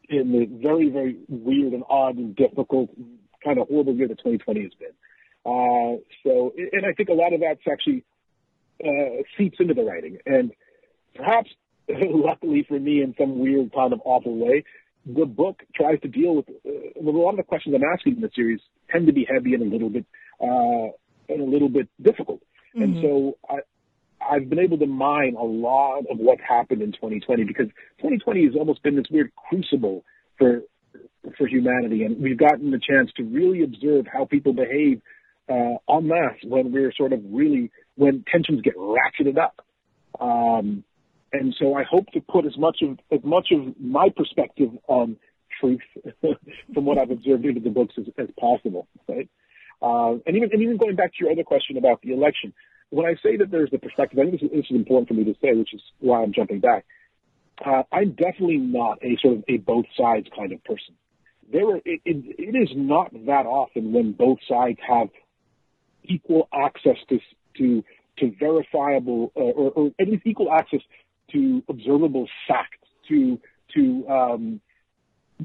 in 0.09 0.33
the 0.33 0.47
very 0.63 0.91
very 0.91 1.19
weird 1.29 1.73
and 1.73 1.85
odd 1.89 2.17
and 2.17 2.35
difficult 2.35 2.91
kind 3.45 3.59
of 3.59 3.69
horrible 3.69 3.95
year 3.95 4.09
that 4.09 4.19
2020 4.19 4.63
has 4.63 4.73
been. 4.79 4.93
Uh, 5.47 5.97
so, 6.23 6.53
and 6.73 6.85
I 6.85 6.93
think 6.93 7.09
a 7.09 7.15
lot 7.15 7.33
of 7.33 7.41
that's 7.41 7.61
actually 7.71 8.05
uh, 8.85 9.23
seeps 9.39 9.59
into 9.61 9.75
the 9.75 9.83
writing, 9.83 10.19
and 10.27 10.53
perhaps 11.15 11.51
luckily 11.89 12.65
for 12.69 12.79
me, 12.79 13.03
in 13.03 13.15
some 13.19 13.39
weird 13.39 13.73
kind 13.73 13.93
of 13.93 14.01
awful 14.05 14.37
way, 14.37 14.65
the 15.07 15.25
book 15.25 15.63
tries 15.75 16.01
to 16.01 16.09
deal 16.09 16.37
with, 16.37 16.49
uh, 16.49 16.91
with 16.97 17.15
a 17.15 17.19
lot 17.19 17.31
of 17.31 17.37
the 17.39 17.43
questions 17.43 17.75
I'm 17.75 17.83
asking 17.85 18.17
in 18.17 18.21
the 18.21 18.31
series 18.35 18.61
tend 18.91 19.07
to 19.07 19.13
be 19.13 19.27
heavy 19.31 19.55
and 19.55 19.63
a 19.63 19.67
little 19.67 19.89
bit 19.89 20.05
uh, 20.41 20.93
and 21.31 21.41
a 21.41 21.45
little 21.45 21.69
bit 21.69 21.89
difficult. 22.03 22.41
Mm-hmm. 22.77 22.83
And 22.83 23.03
so 23.03 23.39
I, 23.49 23.57
I've 24.21 24.49
been 24.49 24.59
able 24.59 24.79
to 24.79 24.87
mine 24.87 25.37
a 25.39 25.45
lot 25.45 26.01
of 26.11 26.19
what 26.19 26.39
happened 26.41 26.83
in 26.83 26.93
2020 26.93 27.45
because 27.45 27.67
2020 27.99 28.45
has 28.47 28.55
almost 28.57 28.83
been 28.83 28.97
this 28.97 29.07
weird 29.11 29.33
crucible 29.49 30.05
for 30.39 30.63
for 31.37 31.47
humanity, 31.47 32.05
and 32.05 32.21
we've 32.21 32.39
gotten 32.39 32.71
the 32.71 32.81
chance 32.81 33.11
to 33.17 33.23
really 33.23 33.63
observe 33.63 34.07
how 34.11 34.25
people 34.25 34.53
behave 34.53 35.03
uh, 35.49 35.77
en 35.89 36.09
masse 36.09 36.39
when 36.45 36.73
we're 36.73 36.93
sort 36.97 37.13
of 37.13 37.21
really 37.31 37.71
when 37.97 38.25
tensions 38.31 38.63
get 38.63 38.75
ratcheted 38.77 39.39
up. 39.39 39.65
Um, 40.19 40.85
and 41.33 41.55
so 41.59 41.75
I 41.75 41.85
hope 41.85 42.07
to 42.13 42.21
put 42.21 42.47
as 42.47 42.57
much 42.57 42.79
of 42.83 42.99
as 43.13 43.23
much 43.23 43.49
of 43.53 43.79
my 43.81 44.09
perspective 44.15 44.71
on 44.89 45.17
truth 45.61 45.81
from 46.75 46.85
what 46.85 46.99
I've 46.99 47.11
observed 47.11 47.45
into 47.45 47.61
the 47.61 47.71
books 47.71 47.95
as, 47.99 48.07
as 48.19 48.29
possible. 48.39 48.89
Right. 49.09 49.29
Uh, 49.83 50.13
and 50.27 50.37
even 50.37 50.51
and 50.53 50.63
even 50.63 50.77
going 50.77 50.97
back 50.97 51.13
to 51.13 51.25
your 51.25 51.33
other 51.33 51.45
question 51.45 51.77
about 51.77 52.03
the 52.03 52.13
election, 52.13 52.53
when 52.91 53.07
I 53.07 53.15
say 53.23 53.37
that 53.39 53.51
there's 53.51 53.71
the 53.71 53.79
perspective, 53.79 54.19
I 54.19 54.23
think 54.23 54.41
this 54.41 54.43
is, 54.43 54.51
this 54.55 54.67
is 54.71 54.77
important 54.77 55.09
for 55.09 55.15
me 55.15 55.25
to 55.25 55.35
say, 55.41 55.53
which 55.53 55.73
is 55.73 55.81
why 56.01 56.23
I'm 56.23 56.33
jumping 56.33 56.61
back. 56.61 56.85
Uh, 57.65 57.83
I'm 57.93 58.13
definitely 58.13 58.59
not 58.59 58.99
a 59.03 59.17
sort 59.23 59.39
of 59.39 59.45
a 59.49 59.59
both 59.59 59.87
sides 59.97 60.27
kind 60.37 60.53
of 60.53 60.63
person. 60.65 60.95
There 61.53 61.69
are, 61.69 61.77
it, 61.77 62.01
it, 62.05 62.25
it 62.39 62.57
is 62.57 62.71
not 62.75 63.13
that 63.13 63.47
often 63.47 63.93
when 63.93 64.13
both 64.13 64.39
sides 64.49 64.79
have 64.87 65.09
equal 66.05 66.49
access 66.53 66.97
to 67.09 67.19
to 67.59 67.85
to 68.19 68.33
verifiable 68.39 69.33
uh, 69.37 69.41
or, 69.41 69.71
or, 69.71 69.91
at 70.01 70.09
least 70.09 70.23
equal 70.27 70.53
access 70.53 70.81
to 71.33 71.63
observable 71.69 72.29
facts, 72.49 72.89
to 73.09 73.39
to 73.75 74.09
um, 74.09 74.61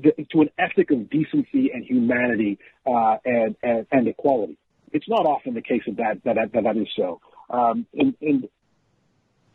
to 0.03 0.41
an 0.41 0.49
ethic 0.57 0.91
of 0.91 1.09
decency 1.09 1.71
and 1.73 1.83
humanity 1.83 2.57
uh, 2.85 3.17
and, 3.25 3.55
and, 3.63 3.87
and 3.91 4.07
equality. 4.07 4.57
It's 4.91 5.09
not 5.09 5.25
often 5.25 5.53
the 5.53 5.61
case 5.61 5.81
that 5.87 5.97
that 6.23 6.35
that, 6.35 6.53
that, 6.53 6.63
that 6.63 6.77
is 6.77 6.87
so. 6.95 7.19
Um, 7.49 7.85
and, 7.93 8.15
and 8.21 8.49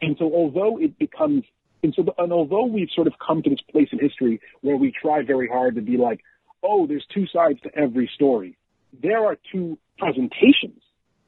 and 0.03 0.17
so 0.19 0.27
although 0.33 0.79
it 0.79 0.99
becomes 0.99 1.45
and 1.83 1.95
so 1.95 2.05
and 2.19 2.33
although 2.33 2.67
we've 2.67 2.91
sort 2.95 3.07
of 3.07 3.15
come 3.25 3.43
to 3.43 3.51
this 3.51 3.61
place 3.71 3.89
in 3.93 3.99
history 3.99 4.41
where 4.61 4.77
we 4.77 4.93
try 4.93 5.23
very 5.23 5.49
hard 5.49 5.77
to 5.77 5.81
be 5.83 5.97
like, 5.97 6.21
oh, 6.63 6.87
there's 6.87 7.05
two 7.13 7.27
sides 7.27 7.61
to 7.63 7.71
every 7.77 8.11
story. 8.15 8.57
There 9.03 9.25
are 9.25 9.37
two 9.53 9.79
presentations, 9.99 10.83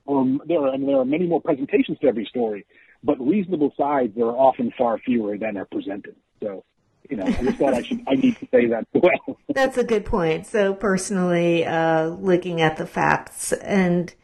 or 0.05 0.25
there 0.46 0.61
are 0.61 0.75
and 0.75 0.87
there 0.87 0.98
are 0.98 1.05
many 1.05 1.27
more 1.27 1.40
presentations 1.40 1.98
to 2.01 2.09
every 2.09 2.27
story, 2.27 2.66
but 3.03 3.20
reasonable 3.20 3.72
sides 3.77 4.14
there 4.14 4.27
are 4.27 4.37
often 4.37 4.72
far 4.77 4.98
fewer 4.98 5.38
than 5.38 5.57
are 5.57 5.66
presented. 5.66 6.16
So 6.42 6.64
you 7.09 7.17
know, 7.17 7.25
I 7.25 7.33
just 7.33 7.59
thought 7.59 7.75
I 7.75 7.83
should, 7.83 8.03
I 8.07 8.15
need 8.15 8.37
to 8.38 8.49
say 8.51 8.67
that 8.67 8.87
as 8.95 9.03
well. 9.03 9.38
That's 9.55 9.77
a 9.77 9.85
good 9.85 10.05
point. 10.05 10.47
So 10.47 10.75
personally, 10.75 11.65
uh, 11.65 12.07
looking 12.07 12.61
at 12.61 12.77
the 12.77 12.87
facts 12.87 13.53
and, 13.53 14.15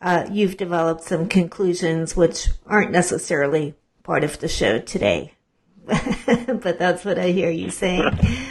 uh, 0.00 0.26
you've 0.30 0.56
developed 0.56 1.02
some 1.02 1.28
conclusions 1.28 2.16
which 2.16 2.48
aren't 2.66 2.92
necessarily 2.92 3.74
part 4.04 4.24
of 4.24 4.38
the 4.38 4.48
show 4.48 4.78
today. 4.78 5.32
but 5.86 6.78
that's 6.78 7.04
what 7.04 7.18
I 7.18 7.30
hear 7.30 7.50
you 7.50 7.70
saying. 7.70 8.18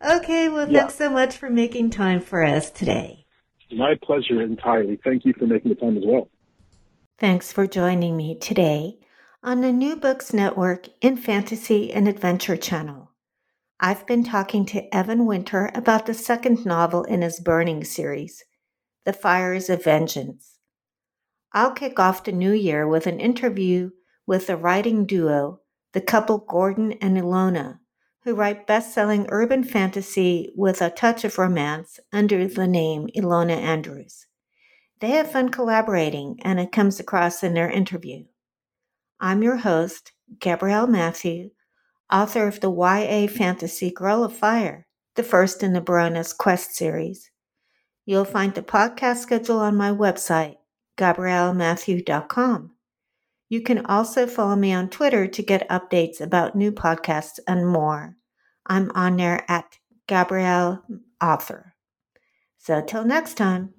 Okay, 0.00 0.48
well, 0.48 0.70
yeah. 0.70 0.82
thanks 0.82 0.94
so 0.94 1.10
much 1.10 1.36
for 1.36 1.50
making 1.50 1.90
time 1.90 2.20
for 2.20 2.44
us 2.44 2.70
today. 2.70 3.26
My 3.72 3.96
pleasure 4.00 4.40
entirely. 4.40 4.98
Thank 5.02 5.24
you 5.24 5.32
for 5.32 5.46
making 5.46 5.70
the 5.70 5.74
time 5.74 5.96
as 5.96 6.04
well. 6.06 6.28
Thanks 7.18 7.50
for 7.50 7.66
joining 7.66 8.16
me 8.16 8.36
today 8.36 8.98
on 9.40 9.60
the 9.60 9.72
New 9.72 9.94
Books 9.94 10.32
Network 10.32 10.88
in 11.00 11.16
Fantasy 11.16 11.92
and 11.92 12.08
Adventure 12.08 12.56
channel. 12.56 13.12
I've 13.78 14.04
been 14.04 14.24
talking 14.24 14.66
to 14.66 14.92
Evan 14.92 15.26
Winter 15.26 15.70
about 15.76 16.06
the 16.06 16.14
second 16.14 16.66
novel 16.66 17.04
in 17.04 17.22
his 17.22 17.38
Burning 17.38 17.84
series, 17.84 18.44
The 19.04 19.12
Fires 19.12 19.70
of 19.70 19.84
Vengeance. 19.84 20.58
I'll 21.52 21.70
kick 21.70 22.00
off 22.00 22.24
the 22.24 22.32
new 22.32 22.50
year 22.50 22.88
with 22.88 23.06
an 23.06 23.20
interview 23.20 23.90
with 24.26 24.48
the 24.48 24.56
writing 24.56 25.06
duo, 25.06 25.60
the 25.92 26.00
couple 26.00 26.38
Gordon 26.38 26.92
and 26.94 27.16
Ilona, 27.16 27.78
who 28.24 28.34
write 28.34 28.66
best 28.66 28.92
selling 28.92 29.26
urban 29.28 29.62
fantasy 29.62 30.52
with 30.56 30.82
a 30.82 30.90
touch 30.90 31.22
of 31.24 31.38
romance 31.38 32.00
under 32.12 32.48
the 32.48 32.66
name 32.66 33.08
Ilona 33.16 33.56
Andrews. 33.56 34.26
They 34.98 35.10
have 35.10 35.30
fun 35.30 35.50
collaborating, 35.50 36.40
and 36.42 36.58
it 36.58 36.72
comes 36.72 36.98
across 36.98 37.44
in 37.44 37.54
their 37.54 37.70
interview. 37.70 38.24
I'm 39.20 39.42
your 39.42 39.56
host, 39.56 40.12
Gabrielle 40.38 40.86
Mathieu, 40.86 41.50
author 42.12 42.46
of 42.46 42.60
the 42.60 42.70
YA 42.70 43.26
fantasy 43.26 43.90
Girl 43.90 44.22
of 44.22 44.32
Fire, 44.36 44.86
the 45.16 45.24
first 45.24 45.62
in 45.62 45.72
the 45.72 45.80
Baroness 45.80 46.32
Quest 46.32 46.76
series. 46.76 47.30
You'll 48.06 48.24
find 48.24 48.54
the 48.54 48.62
podcast 48.62 49.16
schedule 49.16 49.58
on 49.58 49.76
my 49.76 49.90
website, 49.90 50.56
gabriellemathieu.com. 50.96 52.70
You 53.48 53.60
can 53.62 53.84
also 53.86 54.26
follow 54.26 54.54
me 54.54 54.72
on 54.72 54.88
Twitter 54.88 55.26
to 55.26 55.42
get 55.42 55.68
updates 55.68 56.20
about 56.20 56.54
new 56.54 56.70
podcasts 56.70 57.40
and 57.48 57.66
more. 57.66 58.16
I'm 58.66 58.92
on 58.94 59.16
there 59.16 59.44
at 59.50 59.78
Gabrielle 60.06 60.84
Author. 61.20 61.74
So 62.58 62.82
till 62.82 63.04
next 63.04 63.34
time. 63.34 63.74